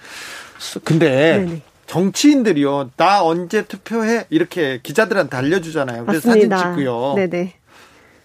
[0.85, 1.61] 근데 네네.
[1.85, 2.91] 정치인들이요.
[2.95, 4.27] 나 언제 투표해?
[4.29, 6.05] 이렇게 기자들한테 알려주잖아요.
[6.05, 7.13] 그래서 사진 찍고요.
[7.17, 7.53] 네네.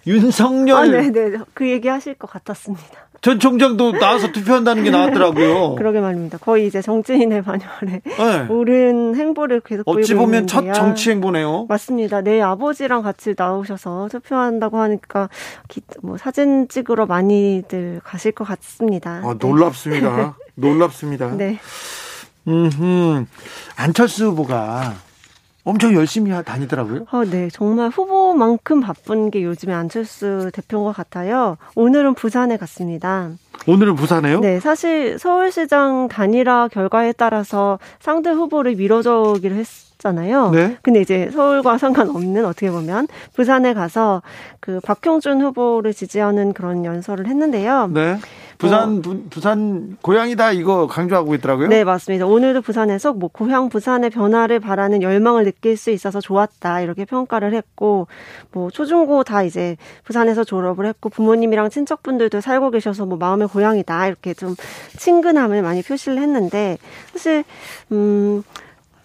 [0.06, 0.76] 윤석열.
[0.76, 1.38] 아, 네네.
[1.54, 3.10] 그 얘기 하실 것 같았습니다.
[3.22, 5.74] 전 총장도 나와서 투표한다는 게 나왔더라고요.
[5.76, 6.38] 그러게 말입니다.
[6.38, 8.46] 거의 이제 정치인의 반열에 네.
[8.48, 11.66] 옳은 행보를 계속 보이고 어찌 보면 첫 정치 행보네요.
[11.68, 12.22] 맞습니다.
[12.22, 15.28] 내 아버지랑 같이 나오셔서 투표한다고 하니까
[15.68, 19.20] 기, 뭐 사진 찍으러 많이들 가실 것 같습니다.
[19.22, 20.16] 아, 놀랍습니다.
[20.16, 20.30] 네.
[20.54, 21.36] 놀랍습니다.
[21.36, 21.58] 네.
[22.48, 23.26] 음,
[23.76, 24.94] 안철수 후보가
[25.64, 27.06] 엄청 열심히 다니더라고요.
[27.10, 27.48] 어, 네.
[27.52, 31.56] 정말 후보만큼 바쁜 게 요즘에 안철수 대표인 것 같아요.
[31.74, 33.30] 오늘은 부산에 갔습니다.
[33.66, 34.40] 오늘은 부산에요?
[34.40, 34.60] 네.
[34.60, 40.50] 사실 서울시장 단일화 결과에 따라서 상대 후보를 밀어주기로 했 잖아요.
[40.50, 40.76] 네.
[40.82, 44.22] 근데 이제 서울과 상관없는 어떻게 보면 부산에 가서
[44.58, 47.90] 그 박형준 후보를 지지하는 그런 연설을 했는데요.
[47.92, 48.18] 네.
[48.60, 49.00] 부산 어.
[49.00, 51.68] 부, 부산 고향이다 이거 강조하고 있더라고요.
[51.68, 52.26] 네 맞습니다.
[52.26, 58.06] 오늘도 부산에서 뭐 고향 부산의 변화를 바라는 열망을 느낄 수 있어서 좋았다 이렇게 평가를 했고
[58.52, 64.34] 뭐 초중고 다 이제 부산에서 졸업을 했고 부모님이랑 친척분들도 살고 계셔서 뭐 마음의 고향이다 이렇게
[64.34, 64.54] 좀
[64.98, 66.76] 친근함을 많이 표시를 했는데
[67.12, 67.44] 사실
[67.92, 68.42] 음.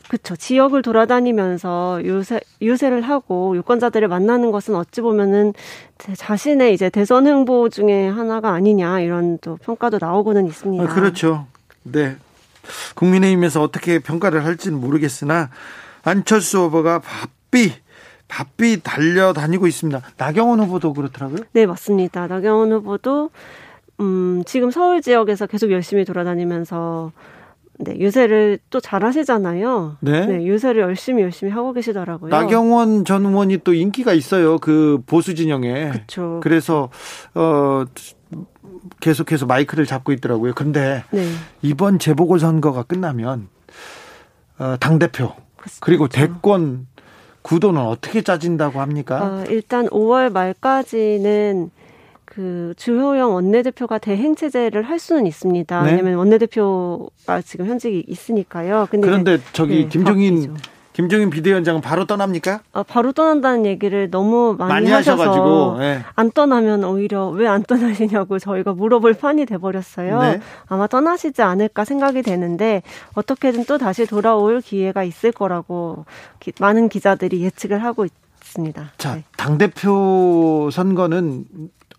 [0.08, 0.36] 그렇죠.
[0.36, 5.54] 지역을 돌아다니면서 유세, 유세를 하고 유권자들을 만나는 것은 어찌 보면은
[5.98, 10.84] 자신의 이제 대선 행보 중에 하나가 아니냐 이런 또 평가도 나오고는 있습니다.
[10.84, 11.48] 아, 그렇죠.
[11.84, 12.18] 네.
[12.96, 15.50] 국민의힘에서 어떻게 평가를 할지는 모르겠으나
[16.04, 17.74] 안철수 후보가 바삐
[18.28, 20.02] 바삐 달려다니고 있습니다.
[20.18, 21.40] 나경원 후보도 그렇더라고요.
[21.54, 22.28] 네, 맞습니다.
[22.28, 23.30] 나경원 후보도
[24.00, 27.12] 음, 지금 서울 지역에서 계속 열심히 돌아다니면서
[27.78, 29.98] 네, 유세를 또 잘하시잖아요.
[30.00, 30.26] 네.
[30.26, 30.46] 네.
[30.46, 32.30] 유세를 열심히 열심히 하고 계시더라고요.
[32.30, 34.58] 나경원 전 의원이 또 인기가 있어요.
[34.60, 35.90] 그 보수 진영에.
[35.90, 36.40] 그렇죠.
[36.42, 36.90] 그래서
[37.34, 37.86] 어
[39.02, 40.54] 계속해서 마이크를 잡고 있더라고요.
[40.54, 41.28] 근데 네.
[41.62, 43.50] 이번 재보궐 선거가 끝나면
[44.58, 45.34] 어, 당 대표
[45.82, 46.88] 그리고 대권
[47.42, 49.24] 구도는 어떻게 짜진다고 합니까?
[49.24, 51.70] 어, 일단 5월 말까지는
[52.36, 55.84] 그 주호영 원내대표가 대행 체제를 할 수는 있습니다.
[55.84, 55.92] 네?
[55.92, 58.88] 왜냐하면 원내대표가 지금 현직이 있으니까요.
[58.92, 60.76] 근데 그런데 저기 네, 김종인 바뀌죠.
[60.92, 62.62] 김종인 비대위원장은 바로 떠납니까?
[62.72, 66.02] 아, 바로 떠난다는 얘기를 너무 많이, 많이 하셔서 네.
[66.16, 70.22] 안 떠나면 오히려 왜 안 떠나시냐고 저희가 물어볼 판이 돼버렸어요.
[70.22, 70.42] 네.
[70.68, 72.82] 아마 떠나시지 않을까 생각이 되는데
[73.14, 76.06] 어떻게든 또 다시 돌아올 기회가 있을 거라고
[76.40, 78.06] 기, 많은 기자들이 예측을 하고
[78.42, 78.92] 있습니다.
[78.98, 79.24] 자, 네.
[79.38, 81.46] 당 대표 선거는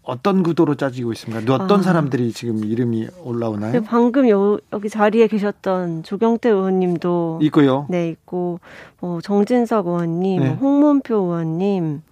[0.07, 1.55] 어떤 구도로 짜지고 있습니까?
[1.55, 1.83] 어떤 아.
[1.83, 3.73] 사람들이 지금 이름이 올라오나요?
[3.73, 7.87] 네, 방금 요, 여기 자리에 계셨던 조경태 의원님도 있고요.
[7.91, 8.61] 네, 있고
[9.01, 10.51] 뭐 정진석 의원님, 네.
[10.51, 12.03] 홍문표 의원님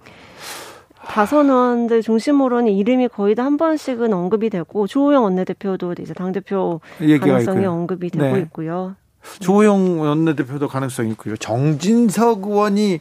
[1.07, 6.81] 다선 의원들 중심으로는 이름이 거의 다 한 번씩은 언급이 되고 조호영 원내대표도 이제 당 대표
[6.99, 7.71] 가능성이 있고요.
[7.73, 8.41] 언급이 되고 네.
[8.41, 8.97] 있고요.
[9.41, 11.37] 조호영 원내대표도 가능성이 있고요.
[11.37, 13.01] 정진석 의원이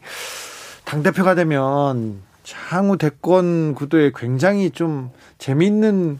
[0.86, 2.22] 당 대표가 되면
[2.70, 6.20] 향후 대권 구도에 굉장히 좀 재미있는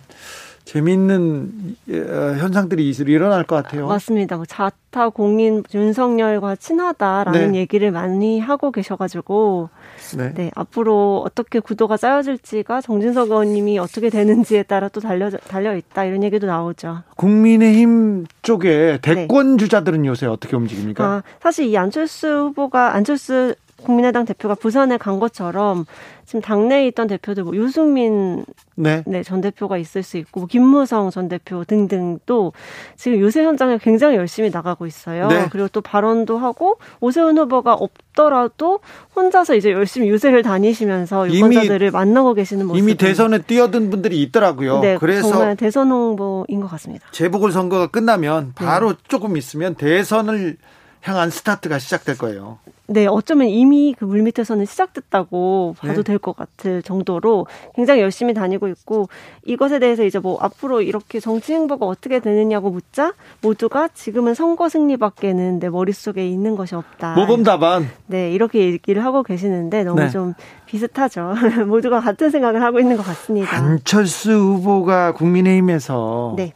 [0.66, 3.88] 재미있는 어, 현상들이 일어날 것 같아요.
[3.88, 4.38] 맞습니다.
[4.38, 7.60] 뭐 자타 공인 윤석열과 친하다라는 네.
[7.60, 9.70] 얘기를 많이 하고 계셔가지고
[10.18, 10.34] 네.
[10.34, 10.52] 네.
[10.56, 16.48] 앞으로 어떻게 구도가 짜여질지가 정진석 의원님이 어떻게 되는지에 따라 또 달려 달려 있다 이런 얘기도
[16.48, 17.04] 나오죠.
[17.18, 19.64] 국민의힘 쪽에 대권 네.
[19.64, 21.04] 주자들은 요새 어떻게 움직입니까?
[21.04, 25.86] 아, 사실 이 안철수 후보가 안철수 국민의당 대표가 부산에 간 것처럼
[26.26, 29.04] 지금 당내에 있던 대표들 뭐 유승민 네.
[29.06, 32.54] 네, 전 대표가 있을 수 있고 뭐 김무성 전 대표 등등 또
[32.96, 35.28] 지금 유세 현장에 굉장히 열심히 나가고 있어요.
[35.28, 35.48] 네.
[35.52, 38.80] 그리고 또 발언도 하고 오세훈 후보가 없더라도
[39.16, 44.80] 혼자서 이제 열심히 유세를 다니시면서 유권자들을 만나고 계시는 모습 이미 대선에 뛰어든 분들이 있더라고요.
[44.80, 47.06] 네, 그래서 정말 대선 홍보인 것 같습니다.
[47.12, 48.98] 재보궐 선거가 끝나면 바로 네.
[49.08, 50.58] 조금 있으면 대선을
[51.02, 52.60] 향한 스타트가 시작될 거예요.
[52.88, 56.04] 네, 어쩌면 이미 그 물밑에서는 시작됐다고 봐도 네.
[56.04, 59.08] 될것 같을 정도로 굉장히 열심히 다니고 있고
[59.46, 65.60] 이것에 대해서 이제 뭐 앞으로 이렇게 정치 행보가 어떻게 되느냐고 묻자 모두가 지금은 선거 승리밖에는
[65.60, 67.16] 내 머릿속에 있는 것이 없다.
[67.16, 67.90] 모범 답안.
[68.08, 70.10] 네, 이렇게 얘기를 하고 계시는데 너무 네.
[70.10, 70.34] 좀
[70.66, 71.36] 비슷하죠.
[71.68, 73.56] 모두가 같은 생각을 하고 있는 것 같습니다.
[73.56, 76.54] 안철수 후보가 국민의힘에서 네.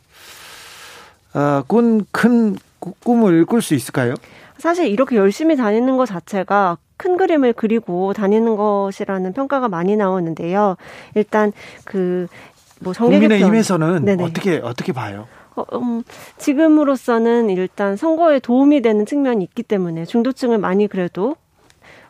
[1.34, 1.64] 어,
[2.12, 2.58] 큰
[3.00, 4.14] 꿈을 꿀 수 있을까요?
[4.58, 10.76] 사실 이렇게 열심히 다니는 것 자체가 큰 그림을 그리고 다니는 것이라는 평가가 많이 나오는데요.
[11.16, 11.52] 일단
[11.86, 14.24] 그뭐 정계 국민의힘에서는 네네.
[14.24, 15.28] 어떻게 어떻게 봐요?
[15.56, 16.04] 어, 음,
[16.38, 21.36] 지금으로서는 일단 선거에 도움이 되는 측면이 있기 때문에 중도층을 많이 그래도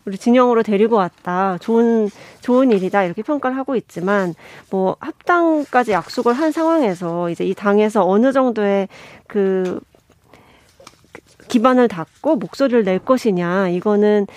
[0.07, 1.57] 우리 진영으로 데리고 왔다.
[1.59, 3.03] 좋은 좋은 일이다.
[3.03, 4.35] 이렇게 평가를 하고 있지만
[4.69, 8.87] 뭐 합당까지 약속을 한 상황에서 이제 이 당에서 어느 정도의
[9.27, 9.81] 그
[11.47, 14.27] 기반을 닫고 목소리를 낼 것이냐 이거는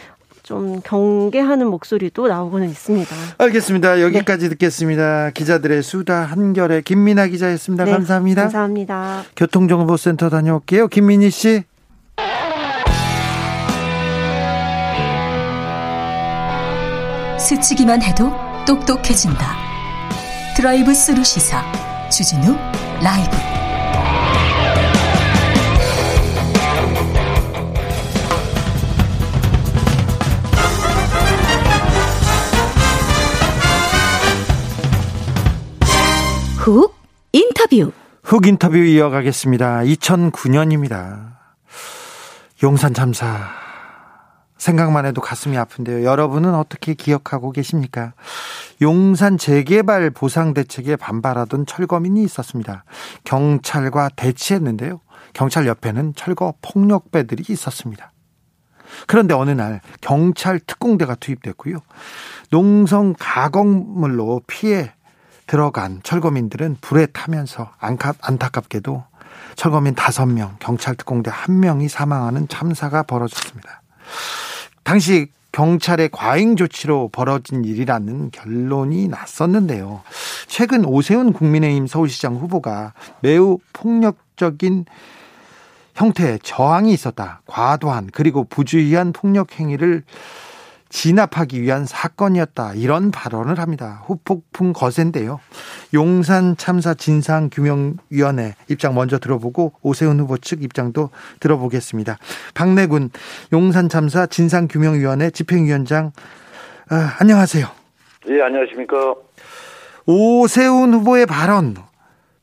[0.42, 3.14] 좀 경계하는 목소리도 나오고는 있습니다.
[3.38, 4.00] 알겠습니다.
[4.00, 4.48] 여기까지 네.
[4.50, 5.30] 듣겠습니다.
[5.30, 7.84] 기자들의 수다 한결의 김민아 기자였습니다.
[7.84, 8.42] 네, 감사합니다.
[8.42, 9.22] 감사합니다.
[9.36, 10.88] 교통정보센터 다녀올게요.
[10.88, 11.62] 김민희 씨.
[17.38, 18.30] 스치기만 해도
[18.66, 19.56] 똑똑해진다.
[20.56, 21.62] 드라이브 스루 시사
[22.10, 22.56] 주진우
[23.02, 23.49] 라이브.
[36.60, 36.94] 훅
[37.32, 37.90] 인터뷰.
[38.22, 39.78] 훅 인터뷰 이어가겠습니다.
[39.78, 41.38] 2009년입니다.
[42.62, 43.48] 용산 참사
[44.58, 46.04] 생각만 해도 가슴이 아픈데요.
[46.04, 48.12] 여러분은 어떻게 기억하고 계십니까?
[48.82, 52.84] 용산 재개발 보상 대책에 반발하던 철거민이 있었습니다.
[53.24, 55.00] 경찰과 대치했는데요.
[55.32, 58.12] 경찰 옆에는 철거 폭력배들이 있었습니다.
[59.06, 61.78] 그런데 어느 날 경찰 특공대가 투입됐고요.
[62.50, 64.92] 농성 가공물로 피해
[65.50, 69.02] 들어간 철거민들은 불에 타면서 안타깝게도
[69.56, 73.82] 철거민 5명, 경찰 특공대 1명이 사망하는 참사가 벌어졌습니다.
[74.84, 80.02] 당시 경찰의 과잉 조치로 벌어진 일이라는 결론이 났었는데요.
[80.46, 84.84] 최근 오세훈 국민의힘 서울시장 후보가 매우 폭력적인
[85.96, 87.42] 형태의 저항이 있었다.
[87.46, 90.04] 과도한 그리고 부주의한 폭력 행위를
[90.90, 92.74] 진압하기 위한 사건이었다.
[92.74, 94.03] 이런 발언을 합니다.
[94.07, 95.40] 후폭풍 거센데요.
[95.94, 102.18] 용산 참사 진상규명위원회 입장 먼저 들어보고 오세훈 후보 측 입장도 들어보겠습니다.
[102.55, 103.11] 박내군
[103.53, 106.12] 용산 참사 진상규명위원회 집행위원장
[106.90, 107.66] 아, 안녕하세요.
[108.29, 109.14] 예, 안녕하십니까.
[110.07, 111.76] 오세훈 후보의 발언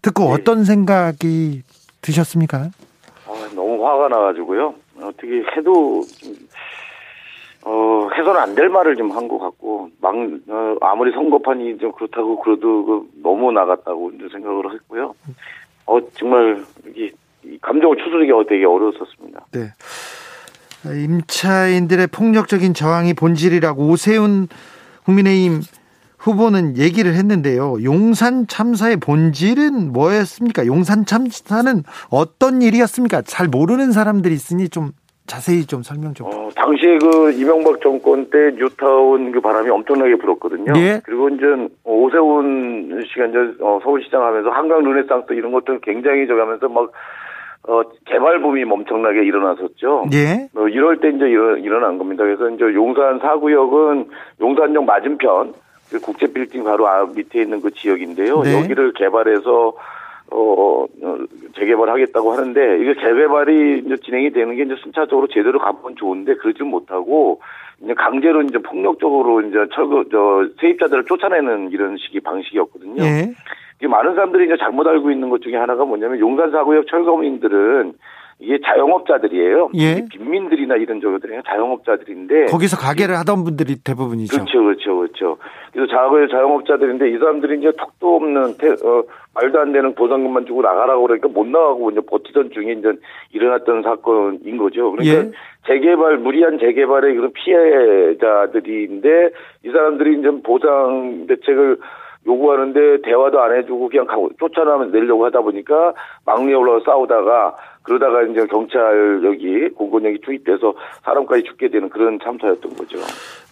[0.02, 0.32] 듣고 예.
[0.32, 1.64] 어떤 생각이
[2.02, 2.70] 드셨습니까?
[3.28, 4.74] 아, 너무 화가 나가지고요.
[5.02, 6.02] 어떻게 해도
[7.68, 12.40] 어, 해서는 안 될 말을 좀 한 것 같고, 막, 어, 아무리 선거판이 좀 그렇다고
[12.40, 15.14] 그래도 그 너무 나갔다고 생각을 했고요.
[15.86, 16.64] 어, 정말,
[16.96, 17.12] 이게,
[17.62, 19.46] 감정을 추스르기 되게 어려웠었습니다.
[19.52, 19.74] 네.
[20.86, 24.48] 임차인들의 폭력적인 저항이 본질이라고 오세훈
[25.06, 25.62] 국민의힘
[26.18, 27.84] 후보는 얘기를 했는데요.
[27.84, 30.66] 용산 참사의 본질은 뭐였습니까?
[30.66, 33.22] 용산 참사는 어떤 일이었습니까?
[33.24, 34.92] 잘 모르는 사람들이 있으니 좀
[35.28, 36.28] 자세히 좀 설명 좀.
[36.28, 40.74] 어, 당시에 그 이명박 정권 때 뉴타운 그 바람이 엄청나게 불었거든요.
[40.78, 41.02] 예.
[41.04, 41.46] 그리고 이제
[41.84, 46.92] 오세훈 씨가 이제 어, 서울시장 하면서 한강 르네상스 이런 것들 굉장히 저기 하면서 막
[47.68, 50.06] 어, 개발 붐이 엄청나게 일어났었죠.
[50.14, 50.48] 예.
[50.56, 52.24] 어, 이럴 때 이제 일어, 일어난 겁니다.
[52.24, 54.08] 그래서 이제 용산 사구역은
[54.40, 55.54] 용산역 맞은편
[55.92, 58.42] 그 국제 빌딩 바로 앞 밑에 있는 그 지역인데요.
[58.44, 58.62] 네.
[58.62, 59.74] 여기를 개발해서
[60.32, 61.18] 어, 어,
[61.56, 67.42] 재개발하겠다고 하는데 이게 재개발이 이제 진행이 되는 게 이제 순차적으로 제대로 가면 좋은데 그러지 못하고
[67.82, 73.04] 이제 강제로 이제 폭력적으로 이제 철거 저 세입자들을 쫓아내는 이런 식의 방식이었거든요.
[73.04, 73.34] 예.
[73.78, 77.94] 이게 많은 사람들이 이제 잘못 알고 있는 것 중에 하나가 뭐냐면 용산 사구역 철거민들은
[78.40, 79.72] 이게 자영업자들이에요.
[79.76, 80.06] 예.
[80.12, 84.38] 빈민들이나 이런 저들이 자영업자들인데 거기서 가게를 하던 분들이 대부분이죠.
[84.38, 85.38] 그렇죠, 그렇죠, 그렇죠.
[85.74, 90.62] 그래서 자거 자영업자들인데 이 사람들이 이제 턱도 없는 태, 어, 말도 안 되는 보상금만 주고
[90.62, 92.94] 나가라고 그러니까 못 나가고 이제 버티던 중에 이제
[93.34, 94.92] 일어났던 사건인 거죠.
[94.92, 95.32] 그러니까 예.
[95.66, 99.30] 재개발 무리한 재개발의 그런 피해자들인데
[99.66, 101.78] 이 사람들이 이제 보상 대책을
[102.28, 105.94] 요구하는데 대화도 안 해주고 그냥 가고 쫓아나면 내려고 하다 보니까
[106.26, 107.56] 막내에 올라가 싸우다가
[107.88, 112.98] 그러다가 이제 경찰 여기 공권력이 투입돼서 사람까지 죽게 되는 그런 참사였던 거죠.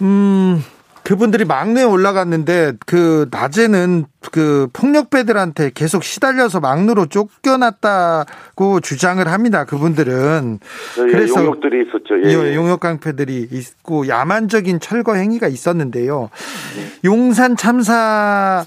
[0.02, 0.60] 음.
[1.06, 9.65] 그분들이 막내에 올라갔는데 그 낮에는 그 폭력배들한테 계속 시달려서 막내로 쫓겨났다고 주장을 합니다.
[9.65, 10.60] 그분들은
[10.98, 12.24] 예, 그래서 용역들이 있었죠.
[12.24, 12.56] 예, 예.
[12.56, 16.32] 용역 깡패들이 있고 야만적인 철거 행위가 있었는데요.
[16.76, 17.08] 네.
[17.08, 18.65] 용산 참사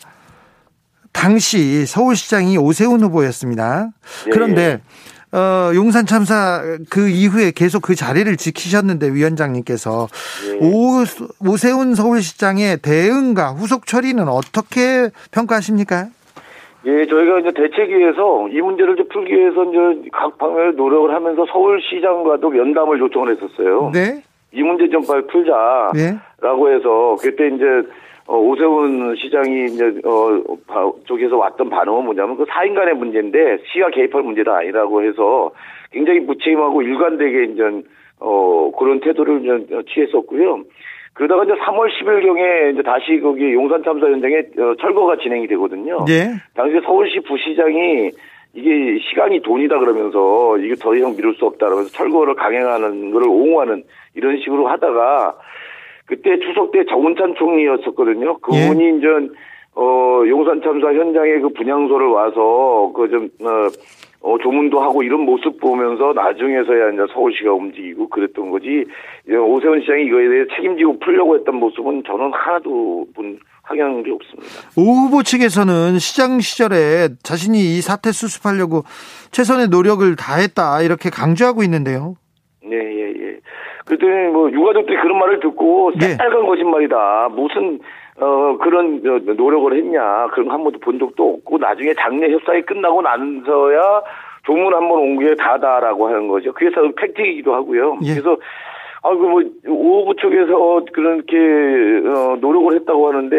[1.12, 3.88] 당시 서울시장이 오세훈 후보였습니다.
[4.28, 4.80] 예, 그런데 예.
[5.32, 10.08] 어, 용산 참사 그 이후에 계속 그 자리를 지키셨는데 위원장님께서
[10.50, 10.58] 네.
[10.60, 11.04] 오,
[11.46, 16.06] 오세훈 서울시장의 대응과 후속 처리는 어떻게 평가하십니까?
[16.86, 22.48] 예, 저희가 이제 대책위에서 이 문제를 좀 풀기 위해서 이제 각 방면에 노력을 하면서 서울시장과도
[22.48, 23.90] 면담을 요청을 했었어요.
[23.92, 24.22] 네.
[24.52, 26.74] 이 문제 좀 빨리 풀자라고 네.
[26.74, 27.64] 해서 그때 이제
[28.28, 34.22] 어, 오세훈 시장이 이제 어 쪽에서 왔던 반응은 뭐냐면 그 사인 간의 문제인데 시가 개입할
[34.22, 35.50] 문제가 아니라고 해서
[35.90, 37.62] 굉장히 무책임하고 일관되게 이제
[38.20, 40.62] 어 그런 태도를 이제 취했었고요.
[41.14, 46.04] 그러다가 이제 3월 10일 경에 이제 다시 거기 용산 참사 현장에 어, 철거가 진행이 되거든요.
[46.06, 46.28] 네.
[46.54, 48.10] 당시 서울시 부시장이
[48.52, 53.84] 이게 시간이 돈이다 그러면서 이게 더 이상 미룰 수 없다 그러면서 철거를 강행하는 것을 옹호하는
[54.14, 55.34] 이런 식으로 하다가
[56.08, 58.38] 그때 추석 때 정운찬 총리였었거든요.
[58.38, 58.96] 그분이 예.
[58.96, 59.06] 이제
[59.74, 63.68] 어 용산 참사 현장에 그 분향소를 와서 그좀 어,
[64.20, 68.84] 어, 조문도 하고 이런 모습 보면서 나중에서야 이제 서울시가 움직이고 그랬던 거지
[69.28, 74.48] 오세훈 시장이 이거에 대해 책임지고 풀려고 했던 모습은 저는 하나도 본 확인한 게 없습니다.
[74.76, 78.82] 오 후보 측에서는 시장 시절에 자신이 이 사태 수습하려고
[79.30, 82.16] 최선의 노력을 다했다 이렇게 강조하고 있는데요.
[82.64, 83.17] 네, 예, 예.
[83.88, 86.08] 그랬더니 뭐 유가족들이 그런 말을 듣고 네.
[86.08, 86.46] 새빨간 네.
[86.46, 87.28] 거짓말이다.
[87.32, 87.80] 무슨
[88.20, 94.02] 어 그런 노력을 했냐 그런 거한 번도 본 적도 없고 나중에 장례 협상이 끝나고 나서야
[94.44, 96.52] 조문 한 번 온 게 다다라고 하는 거죠.
[96.52, 97.98] 그래서 팩트이기도 하고요.
[98.04, 98.12] 예.
[98.14, 98.36] 그래서
[99.02, 101.36] 아, 그 뭐, 오후부 쪽에서 그렇게,
[102.08, 103.36] 어, 노력을 했다고 하는데,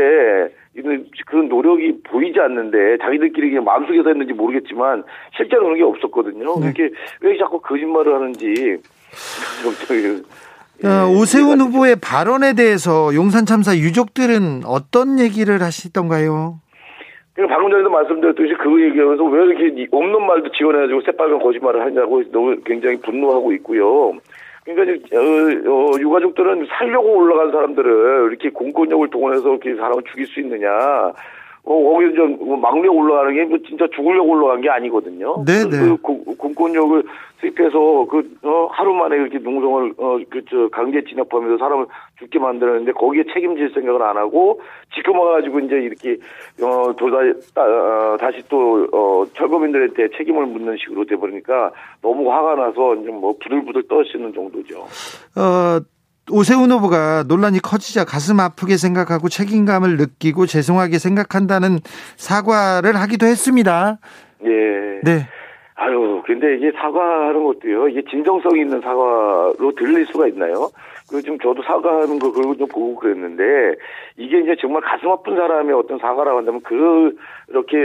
[0.74, 5.04] 이런, 그런 노력이 보이지 않는데, 자기들끼리 그냥 마음속에서 했는지 모르겠지만,
[5.36, 6.46] 실제로 그런 게 없었거든요.
[6.62, 6.66] 네.
[6.68, 8.78] 이렇게, 왜 자꾸 거짓말을 하는지,
[10.86, 16.60] 어, 오세훈 후보의 발언에 대해서 용산 참사 유족들은 어떤 얘기를 하시던가요?
[17.48, 23.00] 방금 전에도 말씀드렸듯이 그 얘기하면서 왜 이렇게 없는 말도 지원해가지고 새빨간 거짓말을 하냐고 너무 굉장히
[23.00, 24.14] 분노하고 있고요.
[24.66, 30.70] 그러니까 어, 어, 유가족들은 살려고 올라간 사람들을 이렇게 공권력을 동원해서 이렇게 사람을 죽일 수 있느냐.
[31.70, 35.44] 어, 거기 좀뭐 막내 올라가는 게 뭐 진짜 죽으려고 올라간 게 아니거든요.
[35.46, 35.70] 네네.
[35.70, 37.04] 그, 그 공권력을
[37.40, 41.86] 수입해서 그 어, 하루 만에 이렇게 농성을 어그저 강제 진압하면서 사람을
[42.20, 44.62] 죽게 만들었는데 거기에 책임질 생각을 안 하고
[44.94, 46.18] 지금 와가지고 이제 이렇게
[46.62, 47.18] 어 도다
[47.62, 54.34] 어, 다시 또어 철거민들한테 책임을 묻는 식으로 돼버리니까 너무 화가 나서 이제 뭐 부들부들 떠시는
[54.34, 54.80] 정도죠.
[55.38, 55.80] 어.
[56.32, 61.80] 오세훈 후보가 논란이 커지자 가슴 아프게 생각하고 책임감을 느끼고 죄송하게 생각한다는
[62.18, 63.98] 사과를 하기도 했습니다.
[64.44, 64.50] 예.
[65.04, 65.28] 네.
[65.76, 70.70] 아유, 근데 이게 사과하는 것도요, 이게 진정성 있는 사과로 들릴 수가 있나요?
[71.10, 73.76] 그 지금 저도 사과하는 거 그걸 좀 보고 그랬는데
[74.18, 77.78] 이게 이제 정말 가슴 아픈 사람의 어떤 사과라고 한다면 그렇게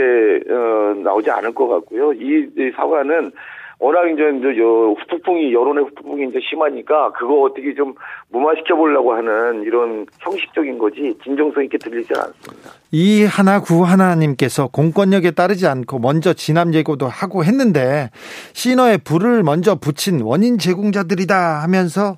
[0.51, 2.13] 어, 나오지 않을 것 같고요.
[2.13, 3.31] 이, 이 사과는
[3.79, 7.93] 워낙 이제, 이제 후폭풍이 여론의 후폭풍이 이제 심하니까 그거 어떻게 좀
[8.29, 12.71] 무마시켜 보려고 하는 이런 형식적인 거지 진정성 있게 들리지 않습니다.
[12.91, 18.09] 이 하나 구 하나님께서 공권력에 따르지 않고 먼저 진압 예고도 하고 했는데
[18.53, 22.17] 신호에 불을 먼저 붙인 원인 제공자들이다 하면서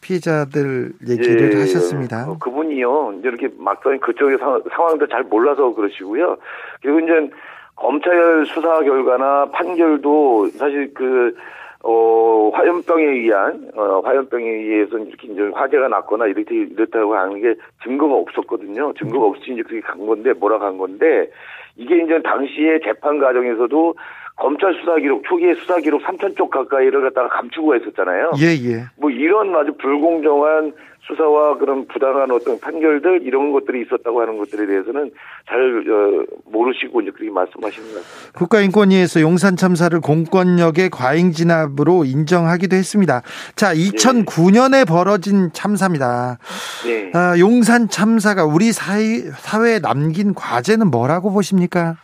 [0.00, 2.30] 피해자들 얘기를 예, 하셨습니다.
[2.30, 3.14] 어, 그분이요.
[3.18, 6.36] 이제 이렇게 막상 그쪽의 상 황도 잘 몰라서 그러시고요.
[6.80, 7.30] 그리고 이제
[7.76, 11.36] 검찰 수사 결과나 판결도 사실 그,
[11.82, 17.54] 어, 화염병에 의한, 어, 화염병에 의해서 이렇게 이제 화재가 났거나 이렇게, 이렇다고 하는 게
[17.84, 18.92] 증거가 없었거든요.
[18.98, 21.30] 증거가 없이 이제 그렇게 간 건데, 뭐라 간 건데,
[21.76, 23.94] 이게 이제 당시에 재판 과정에서도
[24.36, 28.32] 검찰 수사 기록, 초기의 수사 기록 3천 쪽 가까이를 갖다가 감추고 했었잖아요.
[28.38, 28.84] 예, 예.
[28.98, 30.72] 뭐 이런 아주 불공정한
[31.06, 35.12] 수사와 그런 부당한 어떤 판결들 이런 것들이 있었다고 하는 것들에 대해서는
[35.48, 38.38] 잘 어, 모르시고 이제 그렇게 말씀하시는 것 같습니다.
[38.38, 43.22] 국가인권위에서 용산 참사를 공권력의 과잉 진압으로 인정하기도 했습니다.
[43.54, 46.38] 자, 2009년에 벌어진 참사입니다.
[46.84, 47.10] 네.
[47.14, 51.96] 아, 용산 참사가 우리 사회, 사회에 남긴 과제는 뭐라고 보십니까?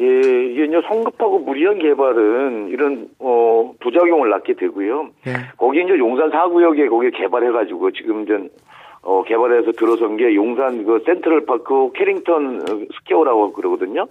[0.00, 5.10] 예, 이게 성급하고 무리한 개발은 이런 어 부작용을 낳게 되고요.
[5.24, 5.32] 네.
[5.56, 8.48] 거기 이제 용산 사구역에 거기 개발해가지고 지금 이제
[9.02, 12.64] 어 개발해서 들어선 게 용산 그 센트럴 파크 해링턴
[13.00, 14.06] 스퀘어라고 그러거든요.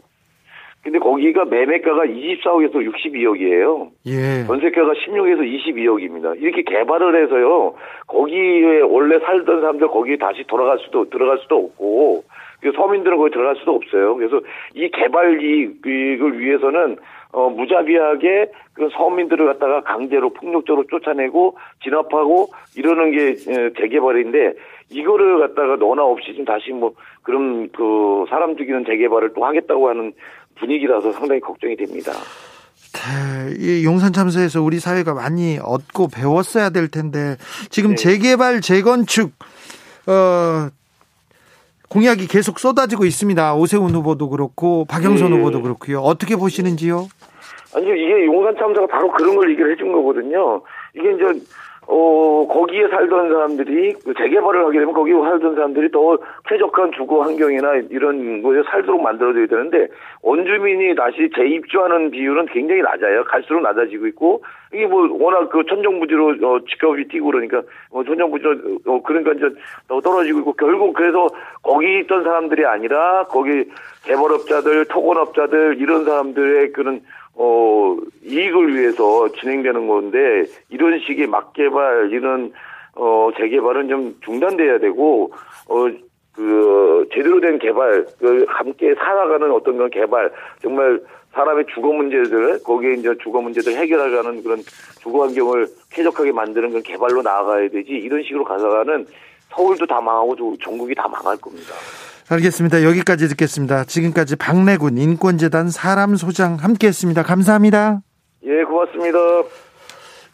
[0.83, 3.89] 근데 거기가 매매가가 24억에서 62억이에요.
[4.05, 4.45] 예.
[4.45, 6.41] 전세가가 16에서 22억입니다.
[6.41, 7.73] 이렇게 개발을 해서요.
[8.07, 12.23] 거기에 원래 살던 사람들 거기 다시 돌아갈 수도 들어갈 수도 없고
[12.75, 14.15] 서민들은 거기 들어갈 수도 없어요.
[14.15, 14.41] 그래서
[14.73, 16.97] 이 개발 이익을 위해서는
[17.31, 23.35] 어, 무자비하게 그 서민들을 갖다가 강제로 폭력적으로 쫓아내고 진압하고 이러는 게
[23.79, 24.53] 재개발인데
[24.89, 26.93] 이거를 갖다가 너나 없이 좀 다시 뭐
[27.23, 30.13] 그런 그 사람 죽이는 재개발을 또 하겠다고 하는
[30.55, 32.13] 분위기라서 상당히 걱정이 됩니다.
[32.93, 37.35] 네, 이 용산 참사에서 우리 사회가 많이 얻고 배웠어야 될 텐데
[37.69, 37.95] 지금 네.
[37.95, 39.31] 재개발 재건축
[40.07, 40.69] 어
[41.89, 43.55] 공약이 계속 쏟아지고 있습니다.
[43.55, 45.37] 오세훈 후보도 그렇고 박영선 네.
[45.37, 45.99] 후보도 그렇고요.
[46.01, 47.07] 어떻게 보시는지요?
[47.75, 50.61] 아니요, 이게 용산 참사가 바로 그런 걸 얘기를 해준 거거든요.
[50.95, 51.45] 이게 이제
[51.89, 57.75] 어, 거기에 살던 사람들이 그 재개발을 하게 되면 거기에 살던 사람들이 더 쾌적한 주거 환경이나
[57.89, 59.87] 이런 곳에 살도록 만들어줘야 되는데
[60.21, 63.23] 원주민이 다시 재입주하는 비율은 굉장히 낮아요.
[63.23, 69.01] 갈수록 낮아지고 있고 이게 뭐 워낙 그 천정부지로 어, 집값이 뛰고 그러니까 뭐 천정부지로 어,
[69.03, 69.45] 그러니까 이제
[69.87, 71.29] 더 떨어지고 있고 결국 그래서
[71.63, 73.63] 거기 있던 사람들이 아니라 거기
[74.03, 77.01] 개발업자들, 토건업자들 이런 사람들의 그런
[77.39, 82.51] 어, 이익을 위해서 진행되는 건데, 이런 식의 막개발, 이런,
[82.95, 85.31] 어, 재개발은 좀 중단돼야 되고,
[85.69, 85.87] 어,
[86.33, 90.31] 그, 제대로 된 개발, 그, 함께 살아가는 어떤 그런 개발,
[90.61, 90.99] 정말
[91.33, 94.59] 사람의 주거 문제들, 거기에 이제 주거 문제들 해결하려는 그런
[94.99, 99.05] 주거 환경을 쾌적하게 만드는 그런 개발로 나아가야 되지, 이런 식으로 가다가는
[99.49, 101.73] 서울도 다 망하고 전국이 다 망할 겁니다.
[102.29, 102.83] 알겠습니다.
[102.83, 103.85] 여기까지 듣겠습니다.
[103.85, 107.23] 지금까지 박래군 인권재단 사람 소장 함께 했습니다.
[107.23, 108.01] 감사합니다.
[108.45, 109.17] 예, 고맙습니다.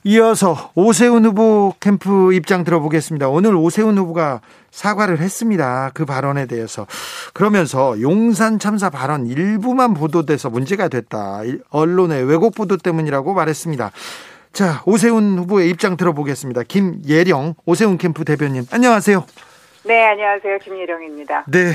[0.06, 3.30] 이어서 오세훈 후보 캠프 입장 들어보겠습니다.
[3.30, 4.42] 오늘 오세훈 후보가
[4.72, 5.92] 사과를 했습니다.
[5.94, 6.88] 그 발언에 대해서.
[7.34, 11.42] 그러면서 용산 참사 발언 일부만 보도돼서 문제가 됐다.
[11.70, 13.92] 언론의 왜곡 보도 때문이라고 말했습니다.
[14.52, 16.64] 자, 오세훈 후보의 입장 들어보겠습니다.
[16.64, 18.66] 김예령 오세훈 캠프 대변인.
[18.72, 19.26] 안녕하세요.
[19.86, 20.60] 네, 안녕하세요.
[20.60, 21.46] 김예령입니다.
[21.48, 21.74] 네.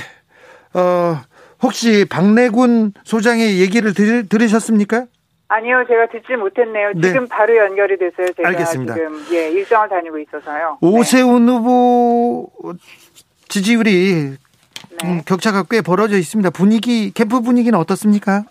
[0.74, 1.20] 어,
[1.62, 5.06] 혹시 박래군 소장의 얘기를 들, 들으셨습니까?
[5.48, 6.92] 아니요, 제가 듣지 못했네요.
[6.96, 7.08] 네.
[7.08, 8.32] 지금 바로 연결이 돼서요.
[8.36, 8.94] 제가 알겠습니다.
[8.94, 10.78] 지금 예 일정을 다니고 있어서요.
[10.80, 11.52] 오세훈 네.
[11.52, 12.50] 후보
[13.48, 14.36] 지지율이
[15.02, 15.08] 네.
[15.08, 16.50] 음, 격차가 꽤 벌어져 있습니다.
[16.50, 18.44] 분위기 캠프 분위기는 어떻습니까?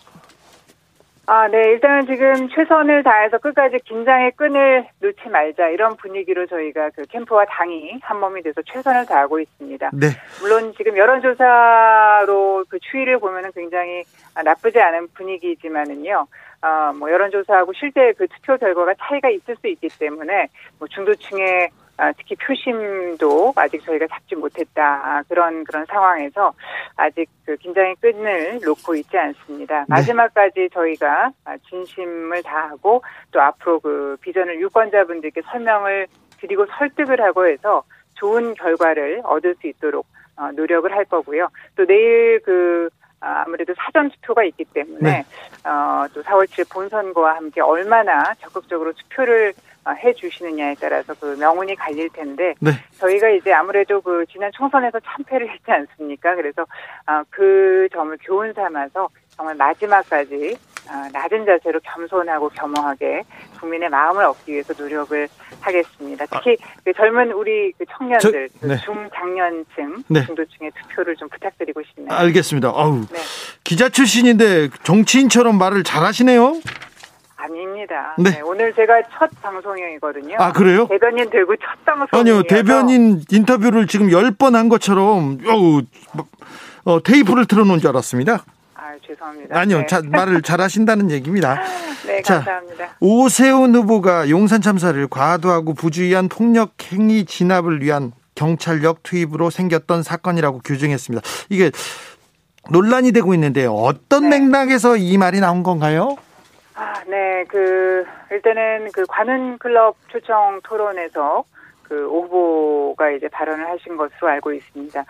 [1.30, 1.72] 아, 네.
[1.72, 8.00] 일단은 지금 최선을 다해서 끝까지 긴장의 끈을 놓지 말자 이런 분위기로 저희가 그 캠프와 당이
[8.02, 9.90] 한 몸이 돼서 최선을 다하고 있습니다.
[9.94, 10.08] 네.
[10.40, 14.04] 물론 지금 여론조사로 그 추이를 보면은 굉장히
[14.42, 16.28] 나쁘지 않은 분위기지만은요.
[16.62, 20.48] 어, 뭐 여론조사하고 실제 그 투표 결과가 차이가 있을 수 있기 때문에
[20.80, 21.87] 뭐 중도층의 아,
[22.18, 26.54] 특히 표심도 아직 저희가 잡지 못했다 아, 그런 그런 상황에서
[26.96, 29.80] 아직 그 긴장의 끈을 놓고 있지 않습니다.
[29.80, 29.86] 네.
[29.90, 36.08] 마지막까지 저희가 아, 진심을 다하고 또 앞으로 그 비전을 유권자분들께 설명을
[36.40, 37.84] 드리고 설득을 하고 해서
[38.16, 41.50] 좋은 결과를 얻을 수 있도록 어, 노력을 할 거고요.
[41.76, 42.90] 또 내일 그
[43.20, 45.26] 아무래도 사전 투표가 있기 때문에 네.
[45.68, 51.76] 어, 또 4월 7일 본선거와 함께 얼마나 적극적으로 투표를 어, 해 주시느냐에 따라서 그 명운이
[51.76, 52.72] 갈릴 텐데 네.
[53.00, 56.36] 저희가 이제 아무래도 그 지난 총선에서 참패를 했지 않습니까?
[56.36, 60.58] 그래서 어, 그 점을 교훈 삼아서 정말 마지막까지
[60.90, 63.24] 어, 낮은 자세로 겸손하고 겸허하게
[63.60, 65.28] 국민의 마음을 얻기 위해서 노력을
[65.60, 66.26] 하겠습니다.
[66.28, 66.68] 특히 아.
[66.84, 68.78] 그 젊은 우리 그 청년들, 저, 그 네.
[68.78, 70.26] 중장년층, 네.
[70.26, 72.18] 중도층의 투표를 좀 부탁드리고 싶네요.
[72.18, 72.72] 알겠습니다.
[72.74, 73.20] 아우 네.
[73.64, 76.62] 기자 출신인데 정치인처럼 말을 잘하시네요.
[77.48, 78.16] 아닙니다.
[78.18, 78.32] 네.
[78.32, 78.42] 네.
[78.42, 80.36] 오늘 제가 첫 방송이거든요.
[80.40, 80.88] 아, 그래요?
[80.88, 82.20] 대변인 되고 첫 방송.
[82.20, 85.82] 아니요, 대변인 인터뷰를 지금 10번 한 것처럼, 어우,
[86.86, 88.44] 어, 테이프를 틀어놓은 줄 알았습니다.
[88.76, 89.60] 아, 죄송합니다.
[89.60, 89.86] 아니요, 네.
[89.88, 91.62] 자, 말을 잘 하신다는 얘기입니다.
[92.06, 92.90] 네, 자, 감사합니다.
[93.00, 101.28] 오세훈 후보가 용산 참사를 과도하고 부주의한 폭력 행위 진압을 위한 경찰력 투입으로 생겼던 사건이라고 규정했습니다.
[101.50, 101.72] 이게
[102.70, 104.40] 논란이 되고 있는데 어떤 네.
[104.40, 106.18] 맥락에서 이 말이 나온 건가요?
[106.80, 107.44] 아, 네.
[107.46, 111.44] 그, 일단은 그 관훈 클럽 초청 토론에서
[111.82, 115.04] 그오 후보가 이제 발언을 하신 것으로 알고 있습니다.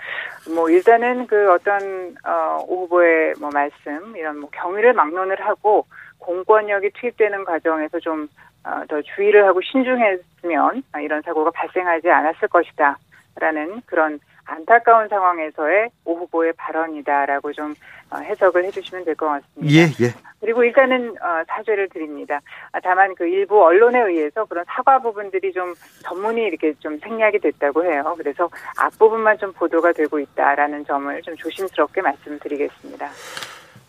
[0.56, 5.86] 뭐 일단은 그 어떤 어오 후보의 뭐 말씀 이런 뭐 경위를 막론을 하고
[6.20, 8.30] 공권력이 투입되는 과정에서 좀더
[8.64, 17.52] 어 주의를 하고 신중했으면 이런 사고가 발생하지 않았을 것이다라는 그런 안타까운 상황에서의 오 후보의 발언이다라고
[17.54, 17.76] 좀
[18.10, 19.74] 어, 해석을 해주시면 될 것 같습니다.
[19.74, 20.14] 예, 예.
[20.40, 22.40] 그리고 일단은 어, 사죄를 드립니다.
[22.72, 25.74] 아, 다만 그 일부 언론에 의해서 그런 사과 부분들이 좀
[26.04, 28.16] 전문이 이렇게 좀 생략이 됐다고 해요.
[28.18, 33.10] 그래서 앞 부분만 좀 보도가 되고 있다라는 점을 좀 조심스럽게 말씀드리겠습니다.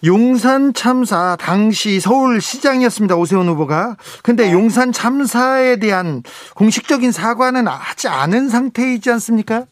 [0.05, 3.17] 용산 참사 당시 서울시장이었습니다.
[3.17, 3.97] 오세훈 후보가.
[4.23, 4.53] 근데 네.
[4.53, 6.23] 용산 참사에 대한
[6.57, 9.67] 공식적인 사과는 하지 않은 상태이지 않습니까?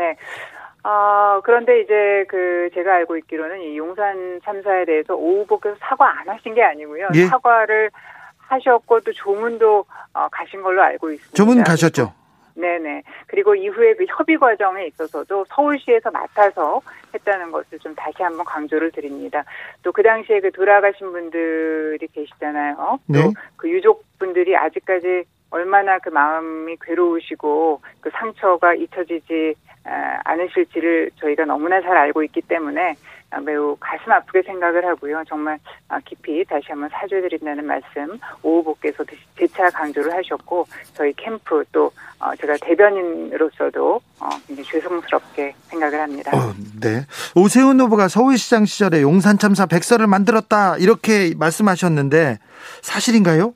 [0.00, 0.16] 네.
[0.82, 6.28] 어, 그런데 이제 그 제가 알고 있기로는 이 용산 참사에 대해서 오 후보께서 사과 안
[6.28, 7.08] 하신 게 아니고요.
[7.14, 7.26] 예?
[7.26, 7.90] 사과를
[8.38, 9.84] 하셨고 또 조문도
[10.14, 11.36] 어, 가신 걸로 알고 있습니다.
[11.36, 12.14] 조문 가셨죠?
[12.54, 13.02] 네네.
[13.26, 16.80] 그리고 이후에 그 협의 과정에 있어서도 서울시에서 맡아서
[17.14, 19.44] 했다는 것을 좀 다시 한번 강조를 드립니다.
[19.82, 22.98] 또 그 당시에 그 돌아가신 분들이 계시잖아요.
[23.06, 23.20] 네.
[23.22, 32.22] 또그 유족분들이 아직까지 얼마나 그 마음이 괴로우시고 그 상처가 잊혀지지 않으실지를 저희가 너무나 잘 알고
[32.24, 32.96] 있기 때문에
[33.44, 35.22] 매우 가슴 아프게 생각을 하고요.
[35.28, 35.58] 정말
[36.04, 39.04] 깊이 다시 한번 사죄드린다는 말씀 오 후보께서
[39.38, 46.32] 재차 강조를 하셨고 저희 캠프 또 어, 제가 대변인으로서도 어, 굉장히 죄송스럽게 생각을 합니다.
[46.34, 47.06] 어, 네.
[47.34, 52.38] 오세훈 후보가 서울시장 시절에 용산 참사 백서를 만들었다 이렇게 말씀하셨는데
[52.82, 53.54] 사실인가요?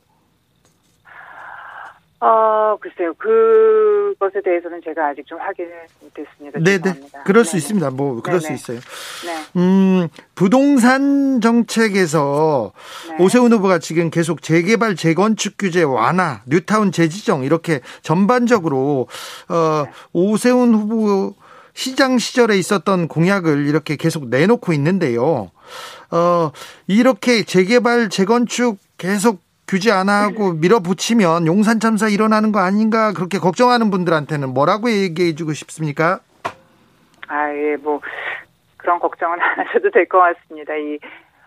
[2.27, 3.13] 어, 글쎄요.
[3.19, 6.59] 그것에 대해서는 제가 아직 좀 확인을 못했습니다.
[6.59, 7.01] 네네.
[7.01, 7.09] 네.
[7.27, 7.59] 그럴 수 네네.
[7.59, 7.91] 있습니다.
[7.91, 8.57] 뭐, 그럴 네네.
[8.57, 8.81] 수 있어요.
[9.27, 9.61] 네.
[9.61, 12.73] 음, 부동산 정책에서
[13.11, 13.23] 네.
[13.23, 19.07] 오세훈 후보가 지금 계속 재개발, 재건축 규제 완화, 뉴타운 재지정 이렇게 전반적으로,
[19.51, 19.93] 어, 네.
[20.15, 21.35] 오세훈 후보
[21.75, 25.51] 시장 시절에 있었던 공약을 이렇게 계속 내놓고 있는데요.
[26.11, 26.53] 어,
[26.87, 29.43] 이렇게 재개발, 재건축 계속
[29.75, 35.53] 규제 안 하고 밀어붙이면 용산 참사 일어나는 거 아닌가 그렇게 걱정하는 분들한테는 뭐라고 얘기해 주고
[35.53, 36.21] 싶습니까?
[37.27, 38.01] 아, 예, 뭐
[38.77, 40.77] 그런 걱정은 안 하셔도 될 것 같습니다.
[40.77, 41.01] 이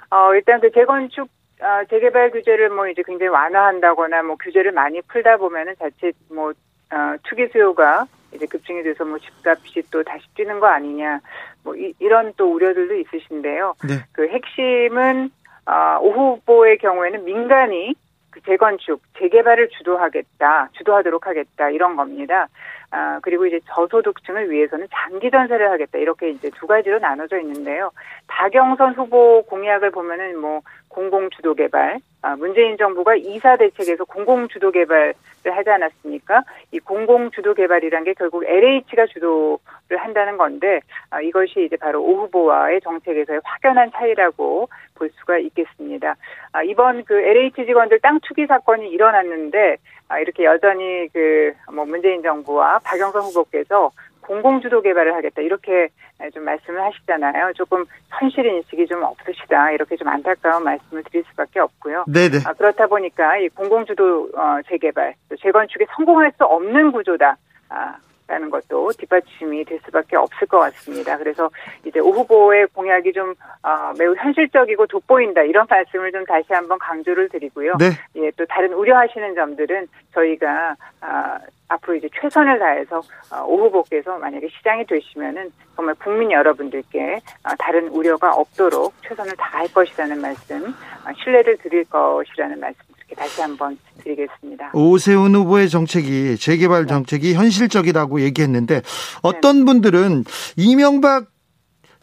[0.09, 1.29] 어, 일단 그 재건축
[1.61, 7.15] 어, 재개발 규제를 뭐 이제 굉장히 완화한다거나 뭐 규제를 많이 풀다 보면은 자칫 뭐 어,
[7.23, 11.21] 투기 수요가 이제 급증이 돼서 뭐 집값이 또 다시 뛰는 거 아니냐
[11.63, 13.75] 뭐 이, 이런 또 우려들도 있으신데요.
[13.87, 14.03] 네.
[14.11, 15.29] 그 핵심은
[15.65, 17.95] 어, 오 후보의 경우에는 민간이
[18.37, 22.47] 그 재건축, 재개발을 주도하겠다, 주도하도록 하겠다 이런 겁니다.
[22.91, 27.91] 아, 그리고 이제 저소득층을 위해서는 장기 전세를 하겠다 이렇게 이제 두 가지로 나눠져 있는데요.
[28.27, 30.61] 박영선 후보 공약을 보면은 뭐
[30.97, 35.13] 공공 주도 개발, 아, 문재인 정부가 이사 대책에서 공공 주도 개발을
[35.45, 36.41] 하지 않았습니까?
[36.71, 40.79] 이 공공 주도 개발이란 게 결국 LH가 주도를 한다는 건데
[41.11, 46.15] 아, 이것이 이제 바로 오 후보와의 정책에서의 확연한 차이라고 볼 수가 있겠습니다.
[46.51, 49.77] 아, 이번 그 LH 직원들 땅 투기 사건이 일어났는데
[50.09, 53.91] 아, 이렇게 여전히 그 뭐 문재인 정부와 박영선 후보께서
[54.27, 55.87] 공공주도 개발을 하겠다 이렇게
[56.33, 57.53] 좀 말씀을 하시잖아요.
[57.53, 62.05] 조금 현실 인식이 좀 없으시다 이렇게 좀 안타까운 말씀을 드릴 수밖에 없고요.
[62.07, 62.39] 네네.
[62.45, 67.37] 아, 그렇다 보니까 이 공공주도 어, 재개발, 재건축에 성공할 수 없는 구조다.
[67.69, 67.95] 아,
[68.27, 71.17] 라는 것도 뒷받침이 될 수밖에 없을 것 같습니다.
[71.17, 71.49] 그래서
[71.85, 77.29] 이제 오 후보의 공약이 좀 어, 매우 현실적이고 돋보인다 이런 말씀을 좀 다시 한번 강조를
[77.29, 77.75] 드리고요.
[77.79, 77.91] 네.
[78.17, 83.01] 예, 또 다른 우려하시는 점들은 저희가 아, 앞으로 이제 최선을 다해서
[83.31, 89.67] 어, 오 후보께서 만약에 시장이 되시면은 정말 국민 여러분들께 어, 다른 우려가 없도록 최선을 다할
[89.73, 94.71] 것이라는 말씀, 어, 신뢰를 드릴 것이라는 말씀 이렇게 다시 한번 드리겠습니다.
[94.73, 96.87] 오세훈 후보의 정책이 재개발 네.
[96.87, 98.81] 정책이 현실적이라고 얘기했는데
[99.21, 99.65] 어떤 네.
[99.65, 100.25] 분들은
[100.57, 101.27] 이명박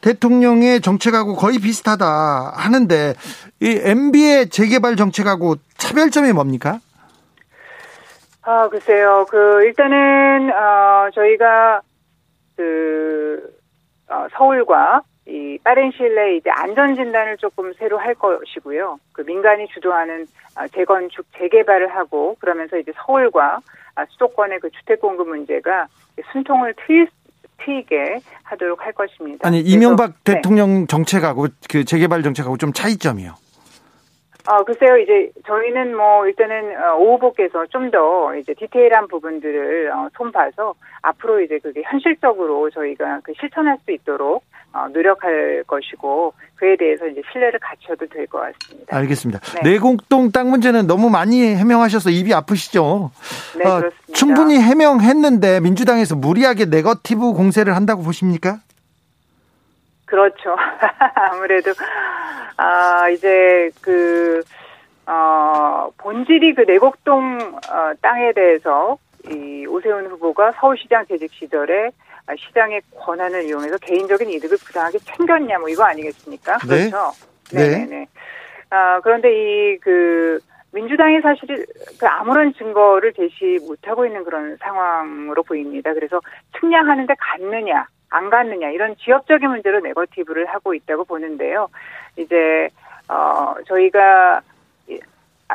[0.01, 3.15] 대통령의 정책하고 거의 비슷하다 하는데
[3.61, 6.81] 이 MB의 재개발 정책하고 차별점이 뭡니까?
[8.43, 9.25] 아 글쎄요.
[9.31, 11.81] 그 일단은 어 저희가
[12.57, 13.41] 그
[14.11, 18.99] 어, 서울과 이 빠른 시일 내에 이제 안전 진단을 조금 새로 할 것이고요.
[19.13, 23.61] 그 민간이 주도하는 아, 재건축 재개발을 하고 그러면서 이제 서울과
[23.95, 25.87] 아, 수도권의 그 주택 공급 문제가
[26.33, 27.09] 숨통을 트일
[27.65, 29.49] 트이게 하도록 할 것입니다.
[29.49, 30.35] 아니 이명박 그래서, 네.
[30.35, 30.87] 대통령 네.
[30.87, 33.35] 정책하고 그 재개발 정책하고 좀 차이점이요.
[34.47, 40.09] 아, 글쎄요, 이제 저희는 뭐 일단은 어, 오 후보께서 좀 더 이제 디테일한 부분들을 어,
[40.19, 44.54] 손봐서 앞으로 이제 그게 현실적으로 저희가 그 실천할 수 있도록 어,
[44.93, 48.97] 노력할 것이고 그에 대해서 이제 신뢰를 갖춰도 될 것 같습니다.
[48.97, 49.41] 알겠습니다.
[49.63, 49.71] 네.
[49.73, 53.11] 내곡동 땅 문제는 너무 많이 해명하셔서 입이 아프시죠?
[53.59, 54.13] 네, 어, 그렇습니다.
[54.15, 58.59] 충분히 해명했는데 민주당에서 무리하게 네거티브 공세를 한다고 보십니까?
[60.07, 60.57] 그렇죠.
[61.15, 61.73] 아무래도
[62.57, 64.43] 아 이제 그
[65.07, 67.39] 어, 본질이 그 내곡동
[67.71, 68.97] 어, 땅에 대해서
[69.31, 71.91] 이 오세훈 후보가 서울시장 재직 시절에
[72.39, 76.59] 시장의 권한을 이용해서 개인적인 이득을 부당하게 챙겼냐 뭐 이거 아니겠습니까?
[76.69, 76.91] 네.
[76.91, 77.13] 그렇죠.
[77.53, 77.85] 네.
[77.87, 78.07] 네네.
[78.71, 80.39] 아 그런데 이 그
[80.75, 81.65] 민주당이 사실
[82.01, 85.95] 그 아무런 증거를 제시 못하고 있는 그런 상황으로 보입니다.
[85.95, 86.21] 그래서
[86.59, 91.69] 측량하는데 갔느냐 안 갔느냐 이런 지역적인 문제로 네거티브를 하고 있다고 보는데요.
[92.17, 92.69] 이제
[93.09, 94.41] 어 저희가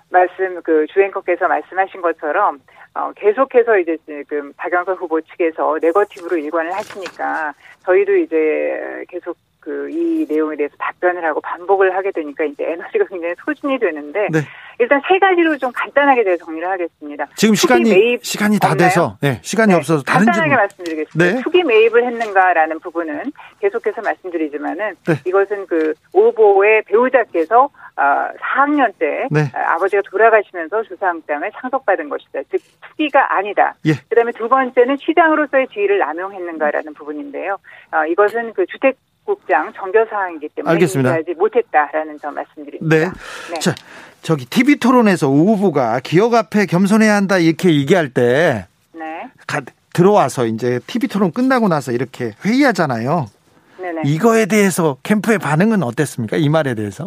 [0.09, 2.59] 말씀 그 주행커께서 말씀하신 것처럼
[2.93, 7.53] 어, 계속해서 이제 지금 박영선 후보 측에서 네거티브로 일관을 하시니까
[7.85, 13.33] 저희도 이제 계속 그 이 내용에 대해서 답변을 하고 반복을 하게 되니까 이제 에너지가 굉장히
[13.43, 14.39] 소진이 되는데 네.
[14.77, 17.27] 일단 세 가지로 좀 간단하게 대해 정리를 하겠습니다.
[17.35, 18.87] 지금 시간이 매입 시간이 다 없나요?
[18.87, 20.57] 돼서 네, 시간이 네, 없어서 다른 간단하게 질문.
[20.57, 21.35] 말씀드리겠습니다.
[21.35, 21.41] 네.
[21.43, 25.13] 투기 매입을 했는가라는 부분은 계속해서 말씀드리지만은 네.
[25.25, 28.01] 이것은 그 오보의 배우자께서 어,
[28.39, 29.51] 4학년 때 네.
[29.53, 32.41] 아버지가 돌아가시면서 조상 땅을 상속받은 것이다.
[32.49, 33.75] 즉 투기가 아니다.
[33.85, 33.93] 예.
[34.07, 37.57] 그다음에 두 번째는 시장으로서의 지위를 남용했는가라는 부분인데요.
[37.91, 38.95] 어, 이것은 그 주택
[39.29, 41.15] 국장 정결 사항이기 때문에 알겠습니다.
[41.37, 42.95] 못했다라는 점 말씀드립니다.
[42.95, 43.11] 네.
[43.53, 43.59] 네.
[43.59, 43.75] 자,
[44.23, 49.29] 저기 TV 토론에서 오 후보가 기억 앞에 겸손해야 한다 이렇게 얘기할 때 네.
[49.45, 49.61] 가,
[49.93, 53.27] 들어와서 이제 TV 토론 끝나고 나서 이렇게 회의하잖아요.
[53.77, 54.01] 네네.
[54.05, 56.37] 이거에 대해서 캠프의 반응은 어땠습니까?
[56.37, 57.05] 이 말에 대해서?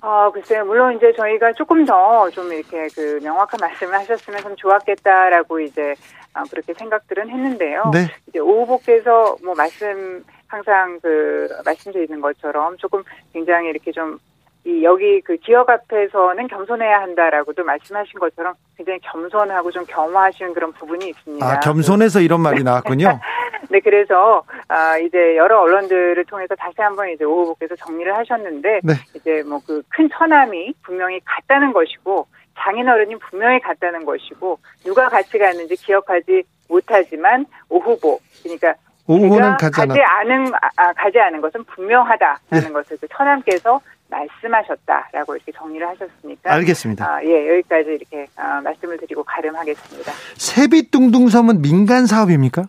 [0.00, 0.64] 아, 글쎄요.
[0.64, 5.94] 물론 이제 저희가 조금 더 좀 이렇게 그 명확한 말씀을 하셨으면 좀 좋았겠다라고 이제
[6.32, 7.90] 아, 그렇게 생각들은 했는데요.
[7.92, 8.08] 네.
[8.28, 14.18] 이제 오 후보께서 뭐 말씀 항상 그 말씀드리는 것처럼 조금 굉장히 이렇게 좀
[14.64, 21.08] 이 여기 그 지역 앞에서는 겸손해야 한다라고도 말씀하신 것처럼 굉장히 겸손하고 좀 겸허하신 그런 부분이
[21.08, 21.46] 있습니다.
[21.46, 23.18] 아 겸손해서 이런 말이 나왔군요.
[23.70, 28.92] 네, 그래서 아 이제 여러 언론들을 통해서 다시 한번 이제 오 후보께서 정리를 하셨는데 네.
[29.14, 32.26] 이제 뭐 그 큰 처남이 분명히 같다는 것이고
[32.58, 38.74] 장인어른이 분명히 같다는 것이고 누가 같이 갔는지 기억하지 못하지만 오 후보 그러니까
[39.08, 42.70] 오후는 가지, 가지 않은 아, 가지 않은 것은 분명하다라는 네.
[42.70, 43.80] 것을 그 처남께서
[44.10, 47.04] 말씀하셨다라고 이렇게 정리를 하셨으니까 알겠습니다.
[47.06, 50.12] 아, 예 여기까지 이렇게 아, 말씀을 드리고 가름하겠습니다.
[50.36, 52.62] 세빛둥둥섬은 민간 사업입니까?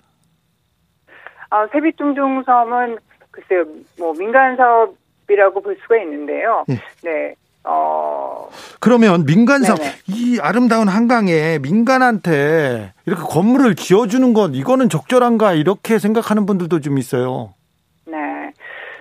[1.52, 2.98] 어, 세빛둥둥섬은
[3.32, 3.66] 글쎄요
[3.98, 6.66] 뭐 민간 사업이라고 볼 수가 있는데요.
[6.70, 6.80] 예.
[7.04, 7.36] 네.
[7.64, 8.50] 어.
[8.80, 16.46] 그러면 민간 사업, 이 아름다운 한강에 민간한테 이렇게 건물을 지어주는 건 이거는 적절한가 이렇게 생각하는
[16.46, 17.54] 분들도 좀 있어요.
[18.06, 18.18] 네.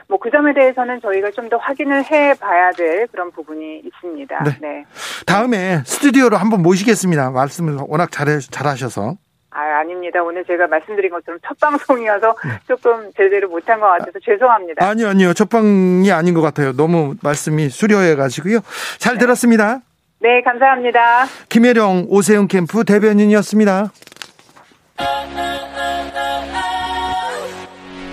[0.09, 4.43] 뭐 그 점에 대해서는 저희가 좀 더 확인을 해 봐야 될 그런 부분이 있습니다.
[4.45, 4.59] 네.
[4.61, 4.85] 네.
[5.27, 7.31] 다음에 스튜디오로 한번 모시겠습니다.
[7.31, 9.17] 말씀을 워낙 잘, 잘하셔서.
[9.59, 10.23] 아, 아닙니다.
[10.23, 12.61] 오늘 제가 말씀드린 것처럼 첫 방송이어서 네.
[12.69, 14.87] 조금 제대로 못한 것 같아서 죄송합니다.
[14.87, 15.35] 아니요, 아니요.
[15.35, 16.73] 첫 방이 아닌 것 같아요.
[16.73, 18.61] 너무 말씀이 수려해 가지고요.
[18.99, 19.19] 잘 네.
[19.19, 19.81] 들었습니다.
[20.21, 21.27] 네, 감사합니다.
[21.49, 23.91] 김혜령 오세훈 캠프 대변인이었습니다.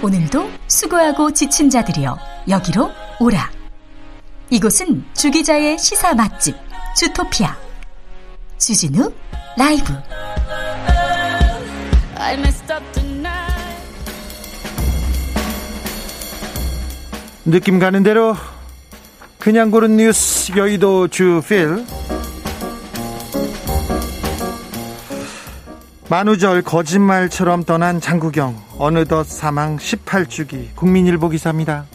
[0.04, 2.18] 오늘도 수고하고 지친 자들이여
[2.50, 2.90] 여기로
[3.20, 3.52] 오라.
[4.50, 6.56] 이곳은 주기자의 시사 맛집
[6.96, 7.56] 주토피아
[8.58, 9.12] 주진우
[9.58, 9.94] 라이브.
[17.46, 18.36] 느낌 가는 대로
[19.38, 21.86] 그냥 고른 뉴스 여의도 주필
[26.10, 31.86] 만우절 거짓말처럼 떠난 장구경 어느덧 사망 18주기 국민일보 기사입니다.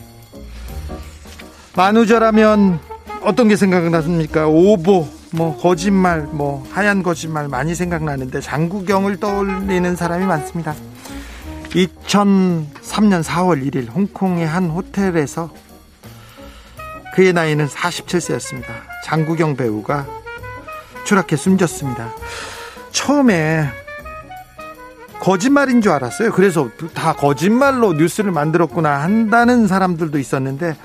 [1.77, 2.79] 만우절하면
[3.23, 4.47] 어떤 게 생각나십니까?
[4.47, 10.75] 오보 뭐 거짓말 뭐 하얀 거짓말 많이 생각나는데 장구경을 떠올리는 사람이 많습니다.
[11.71, 15.51] 2003년 4월 1일 홍콩의 한 호텔에서
[17.15, 18.67] 그의 나이는 47세였습니다.
[19.05, 20.07] 장구경 배우가
[21.05, 22.13] 추락해 숨졌습니다.
[22.91, 23.69] 처음에
[25.21, 26.33] 거짓말인 줄 알았어요.
[26.33, 30.77] 그래서 다 거짓말로 뉴스를 만들었구나 한다는 사람들도 있었는데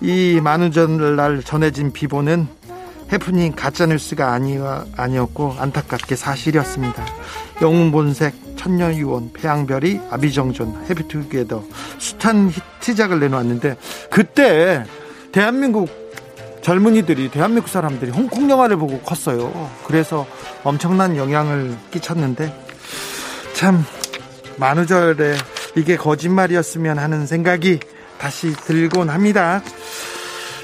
[0.00, 2.59] 이 만우절 날 전해진 비보는
[3.12, 4.58] 해프닝 가짜뉴스가 아니,
[4.96, 7.04] 아니었고 안타깝게 사실이었습니다.
[7.60, 11.64] 영웅본색, 천녀유원, 태양별이, 아비정전, 해피투게더
[11.98, 13.76] 숱한 히트작을 내놓았는데
[14.10, 14.84] 그때
[15.32, 15.88] 대한민국
[16.62, 19.70] 젊은이들이 대한민국 사람들이 홍콩 영화를 보고 컸어요.
[19.86, 20.26] 그래서
[20.62, 22.54] 엄청난 영향을 끼쳤는데
[23.54, 23.84] 참
[24.56, 25.36] 만우절에
[25.76, 27.80] 이게 거짓말이었으면 하는 생각이
[28.18, 29.62] 다시 들곤 합니다.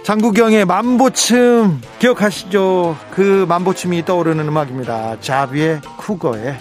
[0.07, 2.97] 장구경의 만보춤 기억하시죠?
[3.11, 5.17] 그 만보춤이 떠오르는 음악입니다.
[5.21, 6.57] 자비의 쿠거의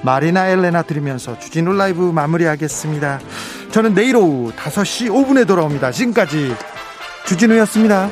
[0.00, 3.20] 마리나 엘레나 들으면서 주진우 라이브 마무리하겠습니다.
[3.70, 5.90] 저는 내일 오후 5시 5분에 돌아옵니다.
[5.90, 6.54] 지금까지
[7.26, 8.08] 주진우였습니다.